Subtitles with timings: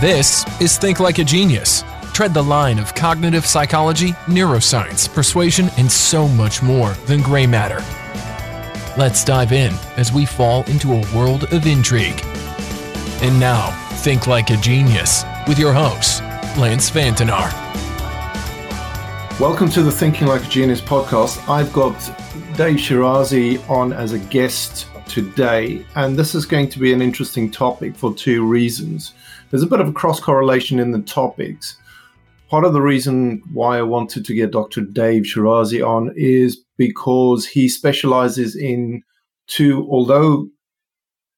[0.00, 1.84] This is Think Like a Genius.
[2.14, 7.84] Tread the line of cognitive psychology, neuroscience, persuasion, and so much more than gray matter.
[8.98, 12.18] Let's dive in as we fall into a world of intrigue.
[13.20, 16.22] And now, Think Like a Genius with your host,
[16.56, 17.52] Lance Vantanar.
[19.38, 21.46] Welcome to the Thinking Like a Genius podcast.
[21.46, 21.92] I've got
[22.56, 27.50] Dave Shirazi on as a guest today, and this is going to be an interesting
[27.50, 29.12] topic for two reasons.
[29.50, 31.76] There's a bit of a cross correlation in the topics.
[32.48, 34.80] Part of the reason why I wanted to get Dr.
[34.80, 39.02] Dave Shirazi on is because he specializes in
[39.48, 40.48] two, although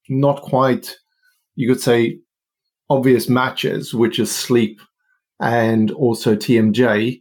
[0.09, 0.95] not quite,
[1.55, 2.19] you could say,
[2.91, 4.80] obvious matches, which is sleep
[5.41, 7.19] and also TMJ.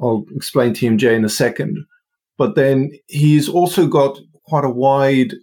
[0.00, 1.78] I'll explain TMJ in a second.
[2.36, 5.34] But then he's also got quite a wide,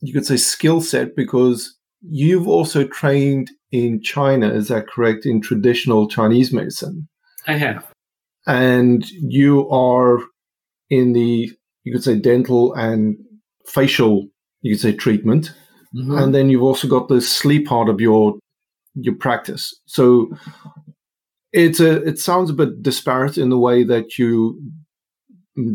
[0.00, 5.40] you could say, skill set because you've also trained in China, is that correct, in
[5.40, 7.08] traditional Chinese medicine?
[7.46, 7.86] I have.
[8.46, 10.20] And you are
[10.88, 11.50] in the,
[11.84, 13.16] you could say, dental and
[13.66, 14.28] facial,
[14.62, 15.54] you could say, treatment.
[15.94, 16.18] Mm-hmm.
[16.18, 18.34] And then you've also got the sleep part of your
[18.94, 19.72] your practice.
[19.86, 20.30] So
[21.52, 24.60] it's a it sounds a bit disparate in the way that you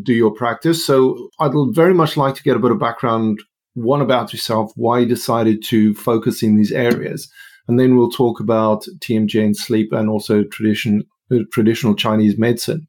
[0.03, 0.85] do your practice.
[0.85, 3.39] So I'd very much like to get a bit of background
[3.73, 7.29] one about yourself, why you decided to focus in these areas,
[7.67, 12.87] and then we'll talk about TMJ and sleep and also tradition, uh, traditional Chinese medicine.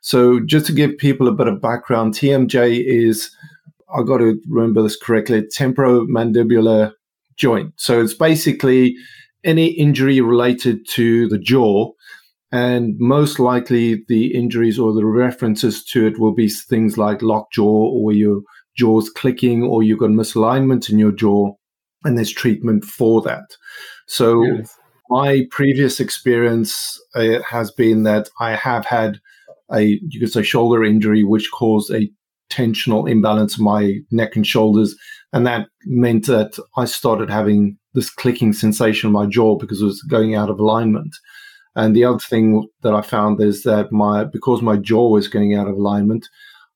[0.00, 4.96] So, just to give people a bit of background, TMJ is—I've got to remember this
[4.96, 6.92] correctly, temporomandibular
[7.36, 7.72] joint.
[7.76, 8.96] So, it's basically
[9.44, 11.92] any injury related to the jaw.
[12.50, 17.62] And most likely, the injuries or the references to it will be things like lockjaw
[17.62, 18.40] or your
[18.76, 21.52] jaw's clicking or you've got misalignment in your jaw,
[22.04, 23.44] and there's treatment for that.
[24.08, 24.76] So yes.
[25.08, 29.20] my previous experience uh, has been that I have had
[29.70, 32.10] a you could say shoulder injury which caused a
[32.50, 34.96] tensional imbalance in my neck and shoulders
[35.32, 39.84] and that meant that I started having this clicking sensation in my jaw because it
[39.84, 41.14] was going out of alignment.
[41.76, 45.54] And the other thing that I found is that my because my jaw was going
[45.54, 46.28] out of alignment,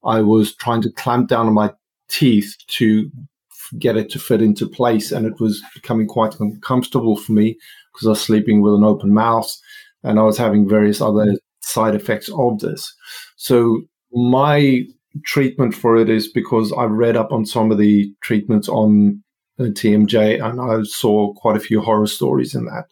[0.04, 1.72] I was trying to clamp down on my
[2.09, 3.10] teeth to
[3.78, 5.12] get it to fit into place.
[5.12, 7.56] And it was becoming quite uncomfortable for me
[7.93, 9.55] because I was sleeping with an open mouth
[10.03, 12.94] and I was having various other side effects of this.
[13.37, 14.83] So my
[15.25, 19.22] treatment for it is because I read up on some of the treatments on
[19.60, 22.84] TMJ and I saw quite a few horror stories in that.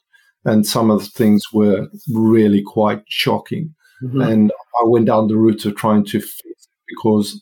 [0.45, 3.75] And some of the things were really quite shocking.
[4.03, 4.21] Mm-hmm.
[4.23, 7.39] And I went down the route of trying to fix it because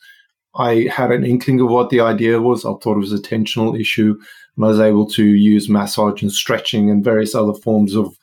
[0.59, 2.65] I had an inkling of what the idea was.
[2.65, 4.19] I thought it was a tensional issue,
[4.57, 8.17] and I was able to use massage and stretching and various other forms of,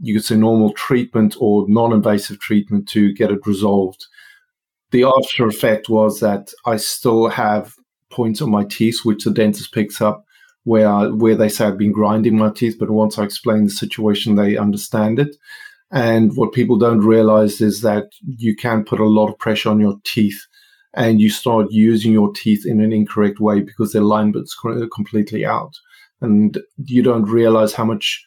[0.00, 4.04] you could say, normal treatment or non-invasive treatment to get it resolved.
[4.90, 7.74] The after effect was that I still have
[8.10, 10.24] points on my teeth, which the dentist picks up,
[10.64, 14.34] where where they say I've been grinding my teeth, but once I explain the situation,
[14.34, 15.36] they understand it.
[15.92, 19.80] And what people don't realize is that you can put a lot of pressure on
[19.80, 20.46] your teeth
[20.94, 25.46] and you start using your teeth in an incorrect way because their alignment's uh, completely
[25.46, 25.78] out.
[26.20, 28.24] And you don't realize how much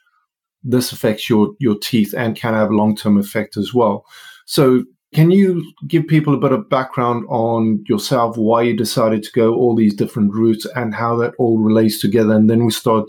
[0.63, 4.05] this affects your, your teeth and can have a long term effect as well.
[4.45, 9.31] So, can you give people a bit of background on yourself, why you decided to
[9.35, 12.33] go all these different routes and how that all relates together?
[12.33, 13.05] And then we start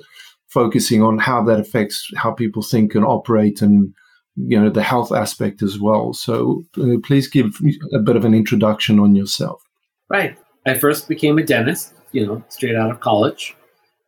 [0.49, 3.95] focusing on how that affects how people think and operate and
[4.37, 6.13] you know the health aspect as well.
[6.13, 7.57] So uh, please give
[7.93, 9.63] a bit of an introduction on yourself.
[10.09, 10.37] Right.
[10.67, 13.57] I first became a dentist, you know, straight out of college.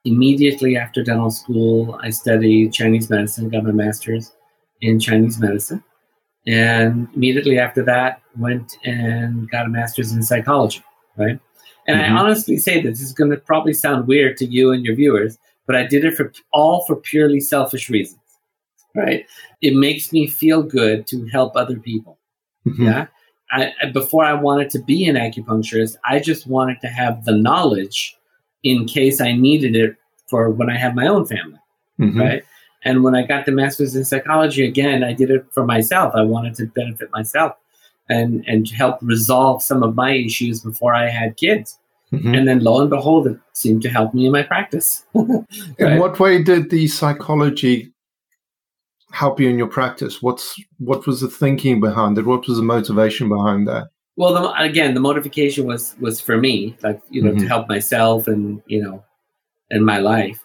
[0.05, 4.33] Immediately after dental school, I studied Chinese medicine, got my master's
[4.81, 5.83] in Chinese medicine.
[6.47, 10.83] And immediately after that, went and got a master's in psychology,
[11.17, 11.41] right?
[11.89, 12.17] And mm-hmm.
[12.17, 14.95] I honestly say this, this is going to probably sound weird to you and your
[14.95, 18.21] viewers, but I did it for all for purely selfish reasons
[18.97, 19.27] right?
[19.61, 22.19] It makes me feel good to help other people.
[22.67, 22.85] Mm-hmm.
[22.85, 23.07] Yeah.
[23.53, 28.17] I, before I wanted to be an acupuncturist, I just wanted to have the knowledge
[28.65, 29.97] in case I needed it
[30.27, 31.61] for when I have my own family,
[32.01, 32.19] mm-hmm.
[32.19, 32.43] right?
[32.85, 36.15] And when I got the master's in psychology, again, I did it for myself.
[36.15, 37.53] I wanted to benefit myself
[38.09, 41.79] and and help resolve some of my issues before I had kids.
[42.13, 42.35] Mm-hmm.
[42.35, 45.05] And then lo and behold, it seemed to help me in my practice.
[45.15, 45.45] right?
[45.79, 47.93] In what way did the psychology
[49.17, 50.21] help you in your practice?
[50.21, 52.27] What's what was the thinking behind it?
[52.27, 53.89] What was the motivation behind that?
[54.17, 57.41] Well, the, again, the motivation was was for me, like you know, mm-hmm.
[57.41, 59.05] to help myself and you know,
[59.71, 60.41] in my life.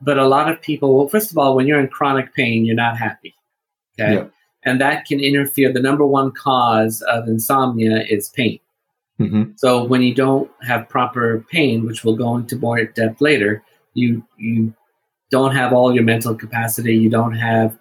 [0.00, 2.76] but a lot of people, well, first of all, when you're in chronic pain, you're
[2.86, 3.34] not happy.
[3.98, 4.14] Okay.
[4.14, 4.24] Yeah.
[4.64, 5.72] And that can interfere.
[5.72, 8.58] The number one cause of insomnia is pain.
[9.20, 9.52] Mm-hmm.
[9.56, 13.62] So when you don't have proper pain, which we'll go into more depth later,
[13.94, 14.74] you you
[15.30, 16.94] don't have all your mental capacity.
[16.94, 17.78] You don't have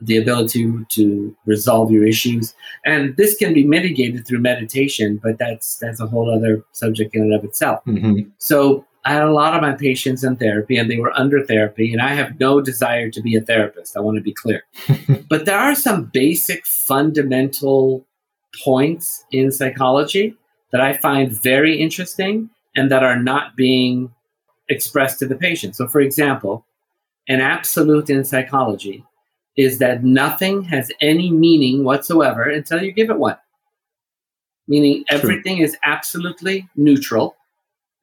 [0.00, 2.54] the ability to, to resolve your issues,
[2.84, 5.20] and this can be mitigated through meditation.
[5.22, 7.84] But that's that's a whole other subject in and of itself.
[7.86, 8.30] Mm-hmm.
[8.38, 11.92] So I had a lot of my patients in therapy and they were under therapy,
[11.92, 13.96] and I have no desire to be a therapist.
[13.96, 14.64] I want to be clear.
[15.30, 18.06] but there are some basic fundamental
[18.62, 20.36] points in psychology
[20.72, 24.12] that I find very interesting and that are not being
[24.68, 25.76] expressed to the patient.
[25.76, 26.66] So, for example,
[27.28, 29.04] an absolute in psychology
[29.58, 33.36] is that nothing has any meaning whatsoever until you give it one.
[34.68, 35.64] Meaning everything True.
[35.64, 37.36] is absolutely neutral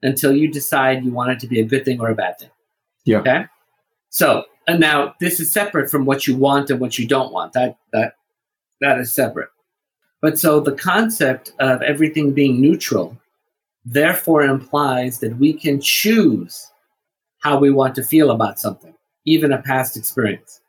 [0.03, 2.49] until you decide you want it to be a good thing or a bad thing.
[3.05, 3.19] Yeah.
[3.19, 3.45] Okay.
[4.09, 7.53] So and now this is separate from what you want and what you don't want.
[7.53, 8.15] That that
[8.81, 9.49] that is separate.
[10.21, 13.17] But so the concept of everything being neutral
[13.85, 16.69] therefore implies that we can choose
[17.39, 18.93] how we want to feel about something,
[19.25, 20.59] even a past experience.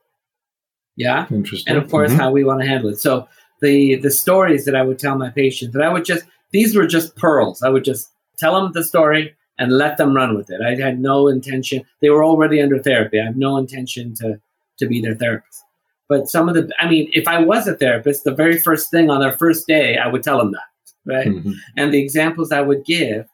[0.96, 1.26] Yeah.
[1.30, 1.74] Interesting.
[1.74, 2.20] And of course, mm-hmm.
[2.20, 3.00] how we want to handle it.
[3.00, 3.28] So
[3.60, 6.86] the the stories that I would tell my patients that I would just these were
[6.86, 7.62] just pearls.
[7.62, 10.60] I would just tell them the story and let them run with it.
[10.60, 11.82] I had no intention.
[12.00, 13.20] They were already under therapy.
[13.20, 14.40] I have no intention to
[14.78, 15.62] to be their therapist.
[16.08, 19.10] But some of the, I mean, if I was a therapist, the very first thing
[19.10, 21.26] on their first day, I would tell them that, right?
[21.26, 21.52] Mm-hmm.
[21.76, 23.26] And the examples I would give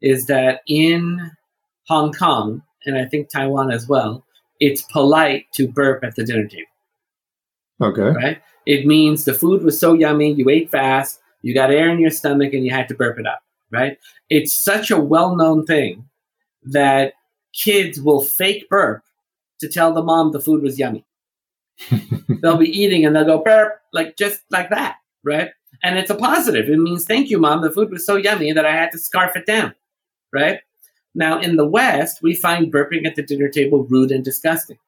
[0.00, 1.32] is that in
[1.88, 4.24] Hong Kong and I think Taiwan as well,
[4.60, 6.66] it's polite to burp at the dinner table.
[7.82, 8.10] Okay.
[8.10, 8.42] Right.
[8.66, 12.10] It means the food was so yummy, you ate fast, you got air in your
[12.10, 13.40] stomach, and you had to burp it up.
[13.72, 13.98] right?
[14.30, 16.08] It's such a well known thing
[16.64, 17.14] that
[17.52, 19.02] kids will fake burp
[19.60, 21.04] to tell the mom the food was yummy.
[22.42, 25.50] they'll be eating and they'll go burp, like just like that, right?
[25.82, 26.68] And it's a positive.
[26.68, 27.62] It means, thank you, mom.
[27.62, 29.74] The food was so yummy that I had to scarf it down,
[30.32, 30.60] right?
[31.14, 34.78] Now, in the West, we find burping at the dinner table rude and disgusting,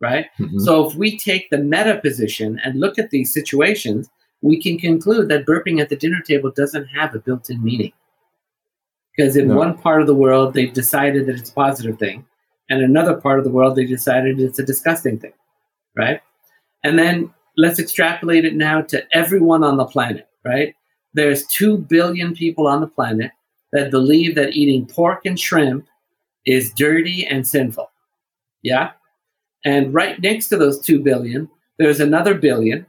[0.00, 0.26] right?
[0.38, 0.58] Mm-hmm.
[0.60, 4.08] So if we take the meta position and look at these situations,
[4.42, 7.92] we can conclude that burping at the dinner table doesn't have a built in meaning.
[9.16, 9.56] Because in no.
[9.56, 12.26] one part of the world, they've decided that it's a positive thing.
[12.68, 15.32] And another part of the world, they decided it's a disgusting thing.
[15.96, 16.20] Right.
[16.84, 20.28] And then let's extrapolate it now to everyone on the planet.
[20.44, 20.74] Right.
[21.14, 23.30] There's 2 billion people on the planet
[23.72, 25.86] that believe that eating pork and shrimp
[26.44, 27.90] is dirty and sinful.
[28.62, 28.90] Yeah.
[29.64, 31.48] And right next to those 2 billion,
[31.78, 32.86] there's another billion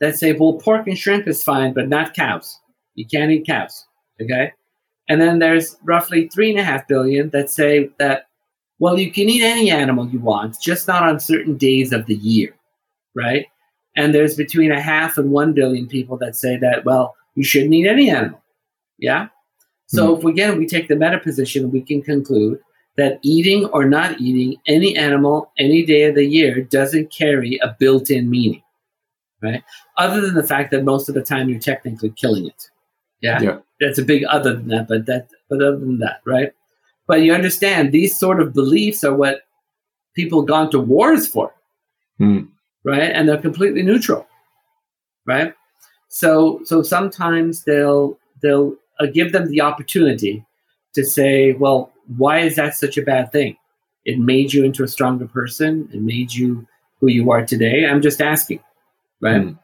[0.00, 2.58] that say, well, pork and shrimp is fine, but not cows.
[2.94, 3.86] You can't eat cows.
[4.20, 4.52] Okay.
[5.08, 8.28] And then there's roughly three and a half billion that say that,
[8.78, 12.14] well, you can eat any animal you want, just not on certain days of the
[12.14, 12.54] year,
[13.14, 13.46] right?
[13.96, 17.74] And there's between a half and one billion people that say that, well, you shouldn't
[17.74, 18.40] eat any animal.
[18.98, 19.28] Yeah.
[19.86, 20.28] So mm-hmm.
[20.28, 22.60] if again we take the meta position, we can conclude
[23.00, 27.74] that eating or not eating any animal any day of the year doesn't carry a
[27.78, 28.62] built-in meaning,
[29.42, 29.64] right?
[29.96, 32.70] Other than the fact that most of the time you're technically killing it.
[33.22, 33.40] Yeah.
[33.40, 36.52] yeah that's a big other than that, but that but other than that, right?
[37.06, 39.46] But you understand these sort of beliefs are what
[40.14, 41.54] people gone to wars for,
[42.20, 42.46] mm.
[42.84, 43.12] right?
[43.14, 44.26] And they're completely neutral,
[45.24, 45.54] right?
[46.08, 50.44] So so sometimes they'll they'll uh, give them the opportunity
[50.94, 53.56] to say, well, why is that such a bad thing?
[54.04, 55.88] It made you into a stronger person.
[55.92, 56.66] It made you
[57.00, 57.86] who you are today.
[57.86, 58.60] I'm just asking,
[59.20, 59.42] right?
[59.42, 59.58] Mm.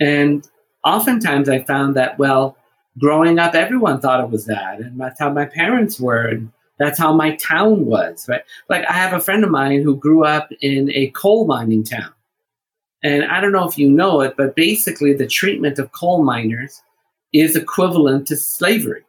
[0.00, 0.48] And
[0.84, 2.56] oftentimes I found that well
[2.98, 6.98] growing up, everyone thought it was that, and that's how my parents were, and that's
[6.98, 8.28] how my town was.
[8.28, 8.42] Right?
[8.68, 12.12] Like I have a friend of mine who grew up in a coal mining town,
[13.02, 16.82] and I don't know if you know it, but basically the treatment of coal miners
[17.32, 19.04] is equivalent to slavery.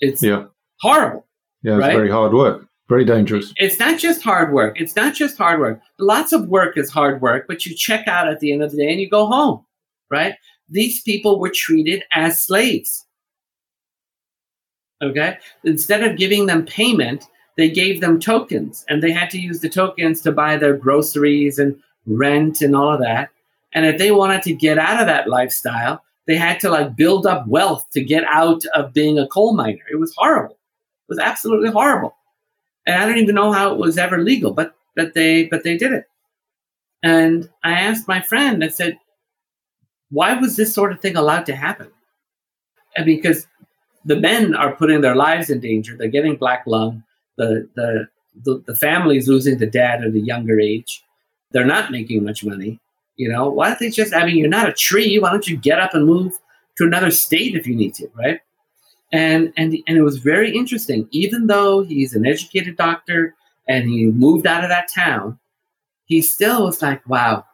[0.00, 0.46] It's yeah.
[0.84, 1.26] Horrible.
[1.62, 1.94] Yeah, it's right?
[1.94, 2.66] very hard work.
[2.88, 3.52] Very dangerous.
[3.56, 4.78] It's not just hard work.
[4.78, 5.80] It's not just hard work.
[5.98, 8.76] Lots of work is hard work, but you check out at the end of the
[8.76, 9.64] day and you go home,
[10.10, 10.34] right?
[10.68, 13.06] these people were treated as slaves.
[15.02, 15.38] Okay?
[15.64, 17.24] Instead of giving them payment,
[17.56, 21.58] they gave them tokens and they had to use the tokens to buy their groceries
[21.58, 23.30] and rent and all of that.
[23.72, 27.26] And if they wanted to get out of that lifestyle, they had to like build
[27.26, 29.82] up wealth to get out of being a coal miner.
[29.92, 30.58] It was horrible.
[31.08, 32.14] Was absolutely horrible.
[32.86, 35.76] And I don't even know how it was ever legal, but but they but they
[35.76, 36.06] did it.
[37.02, 38.98] And I asked my friend, I said,
[40.10, 41.90] why was this sort of thing allowed to happen?
[42.96, 43.46] And because
[44.04, 47.02] the men are putting their lives in danger, they're getting black lung,
[47.36, 48.08] the the
[48.42, 51.02] the, the losing the dad at a younger age.
[51.52, 52.80] They're not making much money.
[53.16, 55.18] You know, why don't they just, I mean, you're not a tree.
[55.18, 56.32] Why don't you get up and move
[56.78, 58.40] to another state if you need to, right?
[59.14, 61.06] And, and, and it was very interesting.
[61.12, 63.36] Even though he's an educated doctor
[63.68, 65.38] and he moved out of that town,
[66.06, 67.44] he still was like, wow,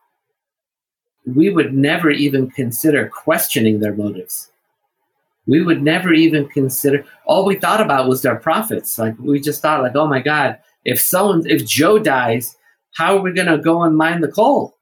[1.26, 4.50] we would never even consider questioning their motives.
[5.46, 8.98] We would never even consider, all we thought about was their profits.
[8.98, 12.56] Like we just thought, like, oh my God, if someone, if Joe dies,
[12.94, 14.78] how are we going to go and mine the coal?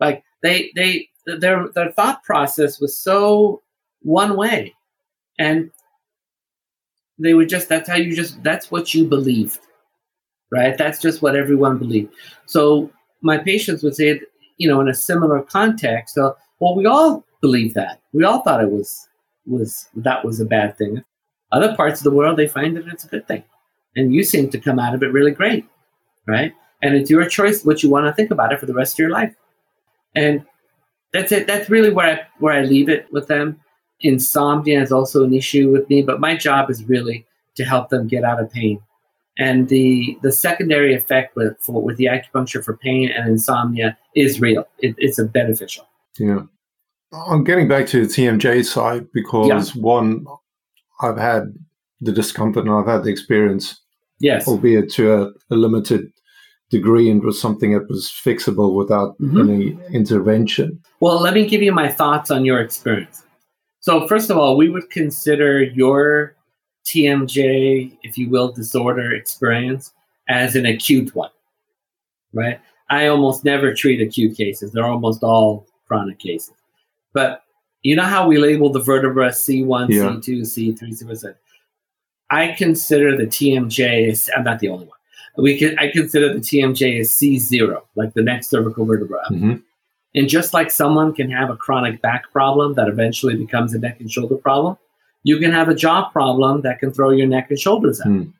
[0.00, 3.62] Like they, they, their, their thought process was so
[4.00, 4.74] one way.
[5.38, 5.70] And
[7.18, 9.60] they would just, that's how you just, that's what you believed,
[10.50, 10.76] right?
[10.76, 12.12] That's just what everyone believed.
[12.46, 12.90] So
[13.22, 14.20] my patients would say,
[14.58, 18.00] you know, in a similar context, so, well, we all believe that.
[18.12, 19.08] We all thought it was,
[19.46, 21.02] was, that was a bad thing.
[21.52, 23.44] Other parts of the world, they find that it's a good thing.
[23.94, 25.66] And you seem to come out of it really great,
[26.26, 26.52] right?
[26.82, 28.98] And it's your choice what you want to think about it for the rest of
[28.98, 29.34] your life.
[30.14, 30.44] And
[31.12, 31.46] that's it.
[31.46, 33.60] That's really where I where I leave it with them.
[34.00, 37.26] Insomnia is also an issue with me, but my job is really
[37.56, 38.80] to help them get out of pain.
[39.38, 44.40] And the the secondary effect with for, with the acupuncture for pain and insomnia is
[44.40, 44.66] real.
[44.78, 45.86] It, it's a beneficial.
[46.18, 46.42] Yeah.
[47.12, 49.82] I'm getting back to the TMJ side because yeah.
[49.82, 50.26] one,
[51.00, 51.54] I've had
[52.00, 53.80] the discomfort and I've had the experience.
[54.18, 54.48] Yes.
[54.48, 56.10] Albeit to a, a limited
[56.70, 59.40] degree and was something that was fixable without mm-hmm.
[59.40, 60.82] any intervention.
[61.00, 63.22] Well, let me give you my thoughts on your experience.
[63.86, 66.34] So, first of all, we would consider your
[66.86, 69.92] TMJ, if you will, disorder experience
[70.28, 71.30] as an acute one,
[72.32, 72.58] right?
[72.90, 74.72] I almost never treat acute cases.
[74.72, 76.56] They're almost all chronic cases.
[77.12, 77.44] But
[77.82, 80.02] you know how we label the vertebra C1, yeah.
[80.02, 81.36] C2, C3, C4?
[82.30, 84.96] I consider the TMJ, is, I'm not the only one
[85.38, 89.22] we can I consider the TMJ as C0, like the next cervical vertebra.
[89.30, 89.56] Mm-hmm.
[90.16, 94.00] And just like someone can have a chronic back problem that eventually becomes a neck
[94.00, 94.76] and shoulder problem,
[95.22, 98.06] you can have a jaw problem that can throw your neck and shoulders out.
[98.06, 98.32] Mm.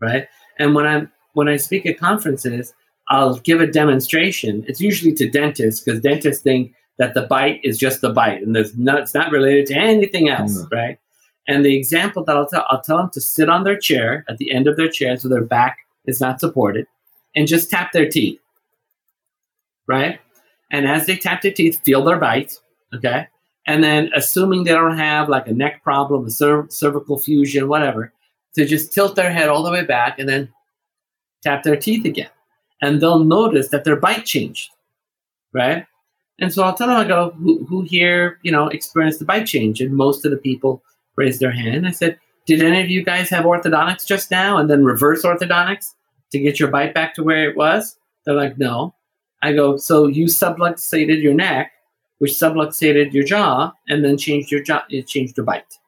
[0.00, 0.26] Right?
[0.58, 2.72] And when I'm when I speak at conferences,
[3.08, 4.64] I'll give a demonstration.
[4.66, 8.54] It's usually to dentists because dentists think that the bite is just the bite and
[8.54, 10.72] there's not, it's not related to anything else, mm.
[10.72, 10.98] right?
[11.46, 14.36] And the example that I'll tell, I'll tell them to sit on their chair at
[14.38, 16.86] the end of their chair so their back is not supported,
[17.34, 18.40] and just tap their teeth.
[19.86, 20.20] Right?
[20.70, 22.58] And as they tap their teeth, feel their bite.
[22.94, 23.28] Okay.
[23.66, 28.12] And then, assuming they don't have like a neck problem, a cerv- cervical fusion, whatever,
[28.54, 30.52] to just tilt their head all the way back and then
[31.42, 32.30] tap their teeth again.
[32.80, 34.70] And they'll notice that their bite changed.
[35.52, 35.86] Right?
[36.38, 39.46] And so I'll tell them, I go, who, who here, you know, experienced the bite
[39.46, 39.80] change?
[39.80, 40.82] And most of the people
[41.16, 41.86] raised their hand.
[41.86, 45.94] I said, did any of you guys have orthodontics just now and then reverse orthodontics?
[46.30, 47.96] to get your bite back to where it was?
[48.24, 48.94] They're like, no.
[49.42, 51.72] I go, so you subluxated your neck,
[52.18, 55.78] which subluxated your jaw, and then changed your jaw, it changed your bite.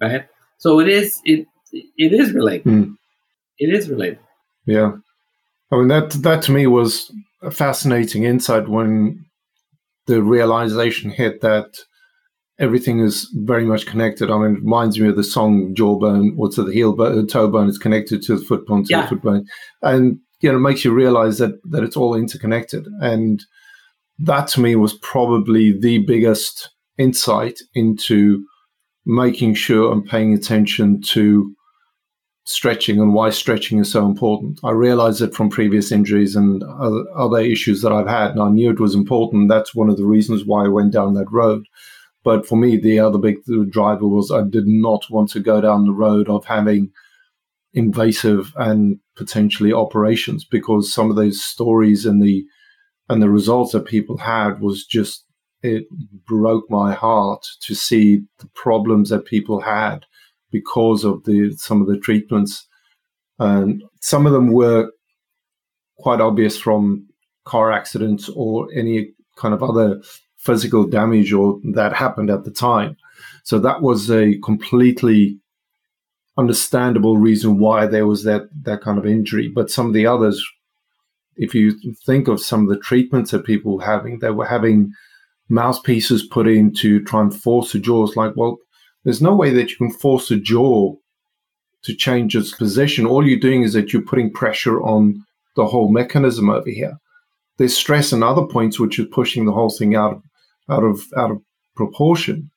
[0.00, 0.26] Right?
[0.58, 2.64] So it is it it is related.
[2.66, 2.96] Mm.
[3.58, 4.18] It is related.
[4.66, 4.92] Yeah.
[5.70, 9.26] I mean that that to me was a fascinating insight when
[10.06, 11.78] the realization hit that
[12.58, 14.30] everything is very much connected.
[14.30, 17.48] I mean, it reminds me of the song Jawbone, or to the heel bone, toe
[17.48, 19.02] bone is connected to the foot bone, to yeah.
[19.02, 19.46] the foot bone.
[19.82, 22.86] And, you know, it makes you realize that, that it's all interconnected.
[23.00, 23.42] And
[24.18, 28.44] that to me was probably the biggest insight into
[29.04, 31.54] making sure I'm paying attention to
[32.44, 34.60] stretching and why stretching is so important.
[34.62, 38.70] I realized it from previous injuries and other issues that I've had, and I knew
[38.70, 39.48] it was important.
[39.48, 41.66] That's one of the reasons why I went down that road.
[42.22, 43.36] But for me, the other big
[43.70, 46.90] driver was I did not want to go down the road of having
[47.76, 52.44] invasive and potentially operations because some of those stories and the
[53.08, 55.24] and the results that people had was just
[55.62, 55.84] it
[56.26, 60.04] broke my heart to see the problems that people had
[60.50, 62.66] because of the some of the treatments
[63.38, 64.90] and some of them were
[65.98, 67.06] quite obvious from
[67.44, 70.00] car accidents or any kind of other
[70.38, 72.96] physical damage or that happened at the time.
[73.44, 75.38] So that was a completely
[76.38, 79.48] understandable reason why there was that that kind of injury.
[79.48, 80.44] But some of the others,
[81.36, 81.74] if you
[82.04, 84.92] think of some of the treatments that people were having, they were having
[85.48, 88.16] mouthpieces put in to try and force the jaws.
[88.16, 88.58] Like, well,
[89.04, 90.94] there's no way that you can force a jaw
[91.84, 93.06] to change its position.
[93.06, 95.24] All you're doing is that you're putting pressure on
[95.54, 96.98] the whole mechanism over here.
[97.58, 100.22] There's stress in other points which is pushing the whole thing out of
[100.68, 101.40] out of out of
[101.76, 102.50] proportion,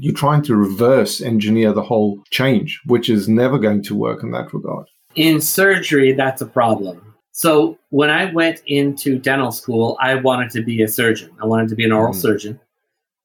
[0.00, 4.30] you're trying to reverse engineer the whole change, which is never going to work in
[4.30, 4.86] that regard.
[5.14, 7.14] In surgery, that's a problem.
[7.32, 11.30] So when I went into dental school, I wanted to be a surgeon.
[11.42, 12.20] I wanted to be an oral mm.
[12.20, 12.58] surgeon.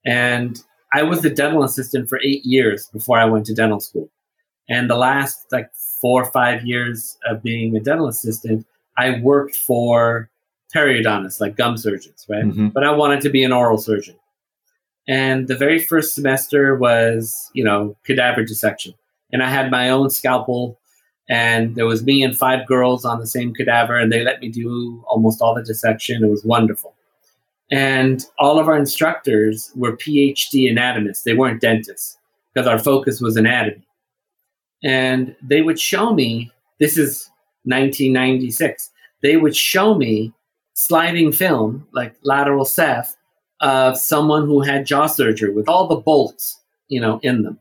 [0.05, 0.61] And
[0.93, 4.09] I was a dental assistant for eight years before I went to dental school.
[4.67, 5.69] And the last like
[6.01, 8.65] four or five years of being a dental assistant,
[8.97, 10.29] I worked for
[10.75, 12.43] periodontists, like gum surgeons, right?
[12.43, 12.69] Mm-hmm.
[12.69, 14.15] But I wanted to be an oral surgeon.
[15.07, 18.93] And the very first semester was, you know, cadaver dissection.
[19.31, 20.79] And I had my own scalpel,
[21.29, 24.49] and there was me and five girls on the same cadaver, and they let me
[24.49, 26.23] do almost all the dissection.
[26.23, 26.93] It was wonderful.
[27.71, 31.23] And all of our instructors were PhD anatomists.
[31.23, 32.17] They weren't dentists
[32.53, 33.81] because our focus was anatomy.
[34.83, 37.29] And they would show me this is
[37.63, 38.91] 1996.
[39.21, 40.31] They would show me
[40.73, 43.15] sliding film, like lateral ceph,
[43.65, 47.57] of someone who had jaw surgery with all the bolts, you know, in them.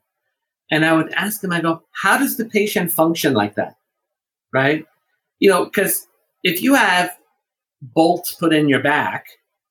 [0.70, 3.76] And I would ask them, I go, how does the patient function like that?
[4.52, 4.84] Right?
[5.38, 6.06] You know, because
[6.42, 7.16] if you have
[7.80, 9.28] bolts put in your back,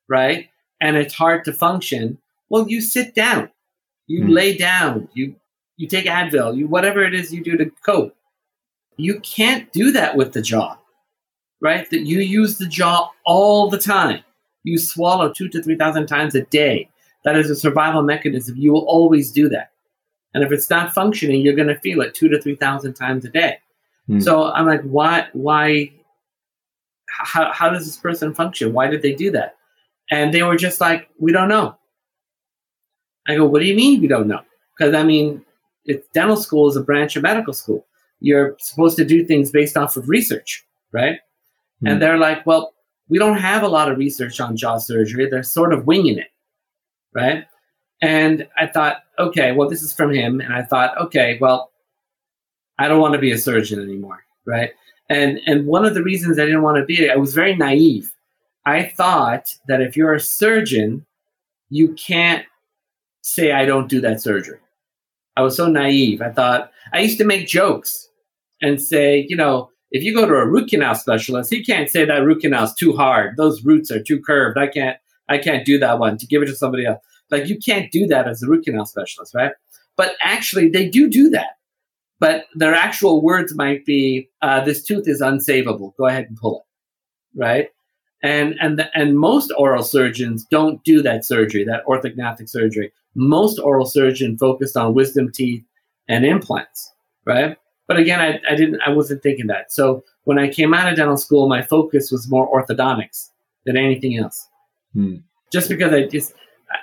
[0.10, 0.50] right,
[0.82, 2.18] and it's hard to function,
[2.50, 3.52] well, you sit down,
[4.08, 4.34] you mm.
[4.34, 5.36] lay down, you
[5.78, 8.16] you take Advil, you whatever it is you do to cope.
[8.98, 10.78] You can't do that with the jaw,
[11.62, 11.88] right?
[11.92, 14.24] That you use the jaw all the time.
[14.64, 16.90] You swallow two to 3,000 times a day.
[17.26, 18.56] That is a survival mechanism.
[18.58, 19.72] You will always do that.
[20.34, 23.30] And if it's not functioning, you're going to feel it two to 3,000 times a
[23.30, 23.60] day.
[24.08, 24.20] Hmm.
[24.20, 25.92] So I'm like, why, why,
[27.08, 28.74] how, how does this person function?
[28.74, 29.56] Why did they do that?
[30.12, 31.78] And they were just like, we don't know.
[33.28, 34.42] I go, what do you mean we don't know?
[34.78, 35.46] Because I mean,
[35.86, 37.86] it's dental school is a branch of medical school.
[38.20, 41.20] You're supposed to do things based off of research, right?
[41.80, 41.88] Hmm.
[41.88, 42.73] And they're like, well,
[43.14, 45.30] we don't have a lot of research on jaw surgery.
[45.30, 46.32] They're sort of winging it,
[47.14, 47.46] right?
[48.02, 50.42] And I thought, okay, well, this is from him.
[50.42, 51.72] And I thought, okay, well,
[52.80, 54.72] I don't want to be a surgeon anymore, right?
[55.12, 58.12] And and one of the reasons I didn't want to be, I was very naive.
[58.66, 61.06] I thought that if you're a surgeon,
[61.70, 62.44] you can't
[63.22, 64.58] say I don't do that surgery.
[65.38, 66.24] I was so naive.
[66.24, 68.10] I thought I used to make jokes
[68.64, 72.04] and say, you know, if you go to a root canal specialist, he can't say
[72.04, 73.38] that root canal is too hard.
[73.38, 74.58] Those roots are too curved.
[74.58, 74.98] I can't,
[75.30, 76.18] I can't do that one.
[76.18, 78.86] To give it to somebody else, like you can't do that as a root canal
[78.86, 79.54] specialist, right?
[79.96, 81.58] But actually, they do do that.
[82.20, 85.96] But their actual words might be, uh, "This tooth is unsavable.
[85.98, 87.70] Go ahead and pull it," right?
[88.24, 92.92] And and the, and most oral surgeons don't do that surgery, that orthognathic surgery.
[93.14, 95.64] Most oral surgeon focused on wisdom teeth
[96.08, 96.92] and implants,
[97.26, 97.58] right?
[97.88, 99.72] But again, I, I didn't, I wasn't thinking that.
[99.72, 103.30] So when I came out of dental school, my focus was more orthodontics
[103.66, 104.48] than anything else.
[104.94, 105.18] Hmm.
[105.52, 106.34] Just because I just,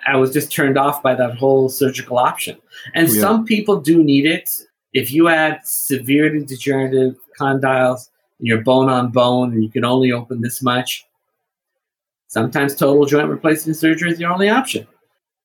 [0.07, 2.59] I was just turned off by that whole surgical option.
[2.95, 3.21] And yeah.
[3.21, 4.51] some people do need it.
[4.93, 8.09] If you had severely degenerative condyles
[8.39, 11.07] and you're bone on bone and you can only open this much,
[12.29, 14.87] sometimes total joint replacement surgery is the only option.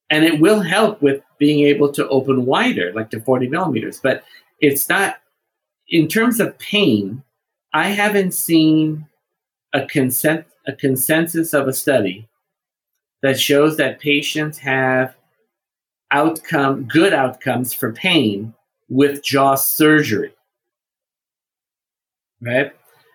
[0.09, 3.99] And it will help with being able to open wider, like to 40 millimeters.
[3.99, 4.23] But
[4.61, 5.17] it's not
[5.87, 7.23] in terms of pain,
[7.73, 9.07] I haven't seen
[9.73, 12.27] a consent a consensus of a study
[13.21, 15.15] that shows that patients have
[16.11, 18.53] outcome good outcomes for pain
[18.89, 20.33] with jaw surgery.
[22.41, 22.71] Right?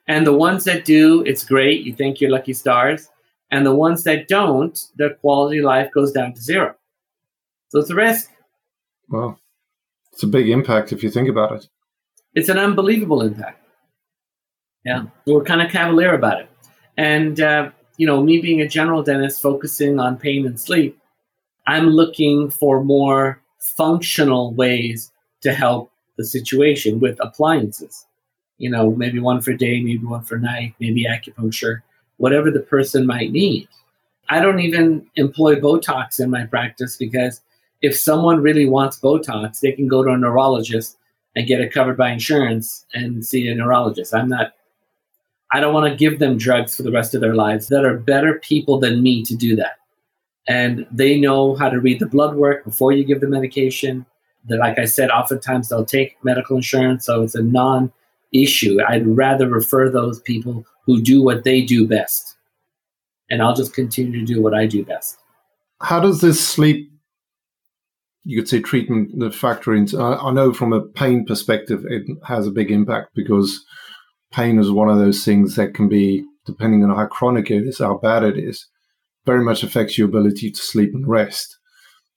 [0.06, 1.85] And the ones that do, it's great.
[1.85, 3.09] You think you're lucky stars.
[3.50, 6.76] And the ones that don't, their quality of life goes down to zero.
[7.68, 8.30] So it's a risk.
[9.09, 9.40] Well,
[10.12, 11.68] It's a big impact if you think about it
[12.34, 13.58] it's an unbelievable impact.
[14.84, 16.48] Yeah, we're kind of cavalier about it.
[16.96, 20.98] And, uh, you know, me being a general dentist focusing on pain and sleep,
[21.66, 25.12] I'm looking for more functional ways
[25.42, 28.06] to help the situation with appliances.
[28.58, 31.80] You know, maybe one for day, maybe one for night, maybe acupuncture,
[32.16, 33.68] whatever the person might need.
[34.28, 37.40] I don't even employ Botox in my practice because
[37.82, 40.98] if someone really wants Botox, they can go to a neurologist
[41.36, 44.14] and get it covered by insurance and see a neurologist.
[44.14, 44.52] I'm not,
[45.52, 47.96] I don't want to give them drugs for the rest of their lives that are
[47.96, 49.76] better people than me to do that.
[50.48, 54.06] And they know how to read the blood work before you give the medication.
[54.46, 57.92] That, like I said, oftentimes they'll take medical insurance, so it's a non
[58.32, 58.78] issue.
[58.88, 62.36] I'd rather refer those people who do what they do best.
[63.28, 65.18] And I'll just continue to do what I do best.
[65.82, 66.90] How does this sleep
[68.24, 72.02] you could say treatment the factor into I, I, know from a pain perspective it
[72.26, 73.64] has a big impact because
[74.33, 77.78] pain is one of those things that can be depending on how chronic it is
[77.78, 78.66] how bad it is
[79.26, 81.59] very much affects your ability to sleep and rest.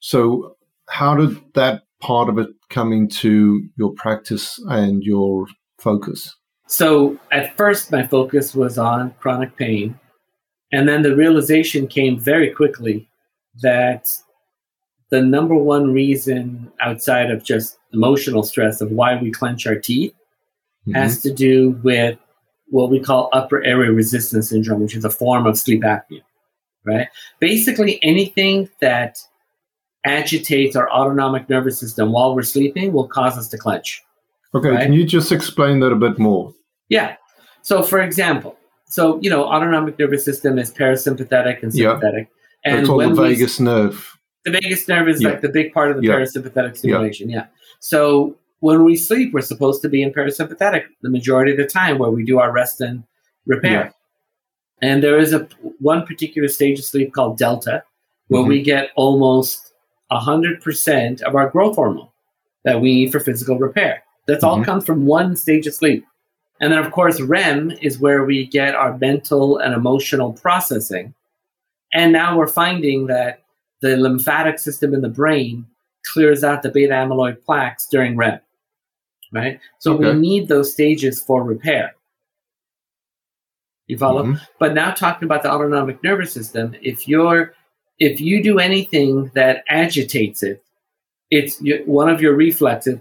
[0.00, 0.56] So
[0.88, 5.46] how did that part of it come into your practice and your
[5.78, 6.34] focus?
[6.66, 9.98] So at first, my focus was on chronic pain.
[10.72, 13.08] And then the realization came very quickly
[13.62, 14.08] that
[15.10, 20.14] the number one reason outside of just emotional stress of why we clench our teeth
[20.86, 20.92] mm-hmm.
[20.92, 22.18] has to do with
[22.68, 26.22] what we call upper airway resistance syndrome, which is a form of sleep apnea,
[26.84, 27.08] right?
[27.38, 29.18] Basically, anything that
[30.04, 34.02] agitates our autonomic nervous system while we're sleeping will cause us to clench.
[34.54, 34.82] Okay, right?
[34.82, 36.54] can you just explain that a bit more?
[36.88, 37.16] Yeah.
[37.62, 42.28] So, for example, so you know, autonomic nervous system is parasympathetic and sympathetic,
[42.64, 42.76] yeah.
[42.76, 44.18] and when the vagus we, nerve.
[44.44, 45.30] The vagus nerve is yeah.
[45.30, 46.14] like the big part of the yeah.
[46.14, 47.30] parasympathetic stimulation.
[47.30, 47.46] Yeah.
[47.80, 51.98] So when we sleep, we're supposed to be in parasympathetic the majority of the time,
[51.98, 53.04] where we do our rest and
[53.46, 53.94] repair.
[54.82, 57.84] And there is a one particular stage of sleep called delta,
[58.28, 58.50] where mm-hmm.
[58.50, 59.72] we get almost
[60.10, 62.08] 100% of our growth hormone
[62.64, 64.02] that we need for physical repair.
[64.26, 64.60] That's mm-hmm.
[64.60, 66.04] all comes from one stage of sleep.
[66.60, 71.14] And then, of course, REM is where we get our mental and emotional processing.
[71.92, 73.43] And now we're finding that
[73.84, 75.66] the lymphatic system in the brain
[76.06, 78.40] clears out the beta amyloid plaques during REM,
[79.30, 79.60] right?
[79.78, 80.06] So okay.
[80.06, 81.94] we need those stages for repair.
[83.86, 84.22] You follow?
[84.22, 84.42] Mm-hmm.
[84.58, 87.54] But now talking about the autonomic nervous system, if you're
[87.98, 90.64] if you do anything that agitates it,
[91.30, 92.98] it's one of your reflexes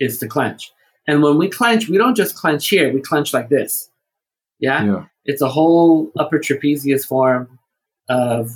[0.00, 0.70] is to clench.
[1.08, 3.90] And when we clench, we don't just clench here, we clench like this.
[4.58, 4.84] Yeah?
[4.84, 5.04] yeah.
[5.24, 7.58] It's a whole upper trapezius form
[8.10, 8.50] of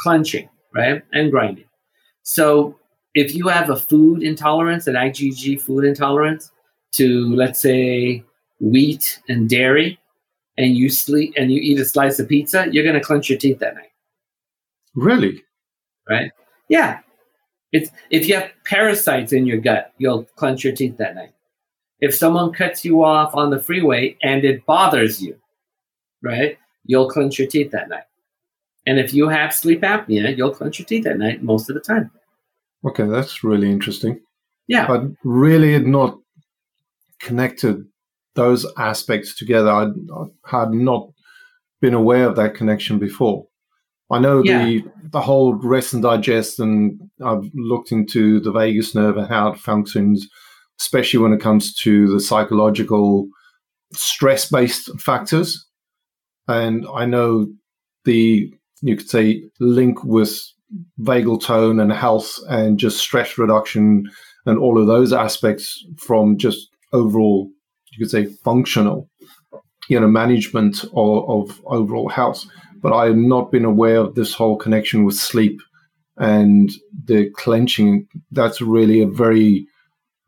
[0.00, 1.02] clenching, right?
[1.12, 1.66] And grinding.
[2.22, 2.78] So
[3.14, 6.50] if you have a food intolerance, an IgG food intolerance
[6.92, 8.24] to, let's say,
[8.60, 9.98] wheat and dairy,
[10.56, 13.38] and you sleep and you eat a slice of pizza, you're going to clench your
[13.38, 13.90] teeth that night.
[14.94, 15.42] Really?
[16.08, 16.30] Right?
[16.68, 17.00] Yeah.
[17.72, 21.32] It's if you have parasites in your gut, you'll clench your teeth that night.
[22.00, 25.36] If someone cuts you off on the freeway and it bothers you,
[26.22, 26.56] right?
[26.84, 28.04] You'll clench your teeth that night.
[28.86, 31.80] And if you have sleep apnea, you'll clench your teeth at night most of the
[31.80, 32.10] time.
[32.86, 34.20] Okay, that's really interesting.
[34.66, 34.86] Yeah.
[34.86, 36.18] But really had not
[37.20, 37.84] connected
[38.34, 39.70] those aspects together.
[39.70, 41.08] I, I had not
[41.80, 43.46] been aware of that connection before.
[44.10, 44.64] I know yeah.
[44.64, 49.48] the the whole rest and digest, and I've looked into the vagus nerve and how
[49.48, 50.28] it functions,
[50.80, 53.28] especially when it comes to the psychological
[53.92, 55.66] stress based factors.
[56.46, 57.46] And I know
[58.04, 58.52] the
[58.84, 60.40] you could say link with
[61.00, 64.08] vagal tone and health and just stress reduction
[64.46, 67.50] and all of those aspects from just overall
[67.92, 69.08] you could say functional
[69.88, 72.44] you know management of, of overall health
[72.84, 75.58] but I have not been aware of this whole connection with sleep
[76.18, 76.70] and
[77.06, 78.06] the clenching.
[78.30, 79.66] That's really a very,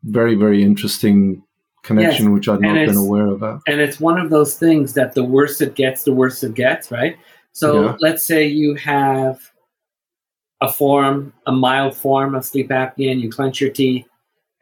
[0.05, 1.43] very, very interesting
[1.83, 2.33] connection, yes.
[2.33, 3.41] which I've not been aware of.
[3.41, 3.61] That.
[3.67, 6.89] And it's one of those things that the worse it gets, the worse it gets,
[6.89, 7.15] right?
[7.57, 7.97] So yeah.
[8.01, 9.39] let's say you have
[10.61, 14.05] a form, a mild form of sleep apnea, and you clench your teeth.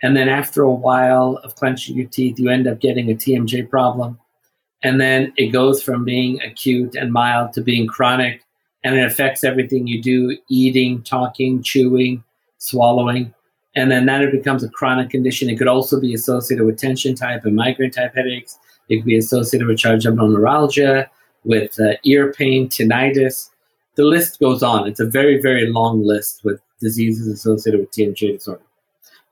[0.01, 3.69] And then after a while of clenching your teeth, you end up getting a TMJ
[3.69, 4.17] problem
[4.85, 8.43] and then it goes from being acute and mild to being chronic
[8.83, 12.23] and it affects everything you do eating talking chewing
[12.59, 13.33] swallowing
[13.75, 17.15] and then that it becomes a chronic condition it could also be associated with tension
[17.15, 21.09] type and migraine type headaches it could be associated with trigeminal neuralgia
[21.45, 23.49] with uh, ear pain tinnitus
[23.95, 28.33] the list goes on it's a very very long list with diseases associated with tmj
[28.33, 28.61] disorder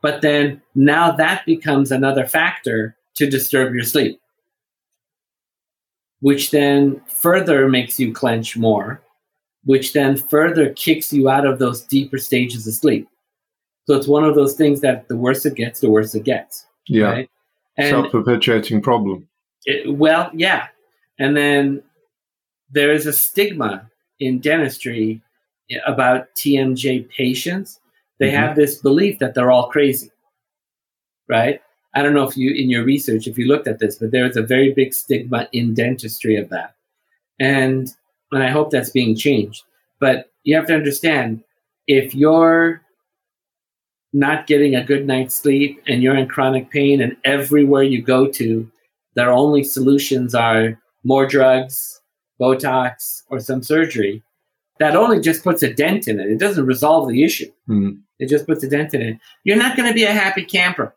[0.01, 4.19] but then now that becomes another factor to disturb your sleep
[6.23, 9.03] which then further makes you clench more,
[9.65, 13.09] which then further kicks you out of those deeper stages of sleep.
[13.87, 16.65] So it's one of those things that the worse it gets, the worse it gets.
[16.87, 17.07] Yeah.
[17.07, 17.29] Right?
[17.77, 19.27] Self perpetuating problem.
[19.65, 20.67] It, well, yeah.
[21.19, 21.83] And then
[22.73, 25.21] there is a stigma in dentistry
[25.85, 27.79] about TMJ patients.
[28.19, 28.37] They mm-hmm.
[28.37, 30.11] have this belief that they're all crazy,
[31.29, 31.61] right?
[31.95, 34.25] I don't know if you, in your research, if you looked at this, but there
[34.25, 36.75] is a very big stigma in dentistry of that.
[37.39, 37.91] And,
[38.31, 39.63] and I hope that's being changed.
[39.99, 41.43] But you have to understand
[41.87, 42.81] if you're
[44.11, 48.27] not getting a good night's sleep and you're in chronic pain, and everywhere you go
[48.27, 48.69] to,
[49.15, 52.01] their only solutions are more drugs,
[52.43, 54.21] Botox, or some surgery,
[54.79, 56.27] that only just puts a dent in it.
[56.27, 57.51] It doesn't resolve the issue.
[57.69, 58.01] Mm.
[58.19, 59.17] It just puts a dent in it.
[59.45, 60.93] You're not going to be a happy camper.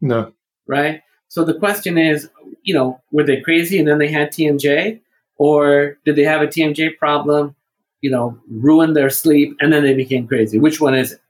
[0.00, 0.32] No.
[0.66, 1.02] Right?
[1.28, 2.28] So the question is,
[2.62, 5.00] you know, were they crazy and then they had TMJ?
[5.36, 7.54] Or did they have a TMJ problem,
[8.00, 10.58] you know, ruin their sleep and then they became crazy?
[10.58, 11.20] Which one is it?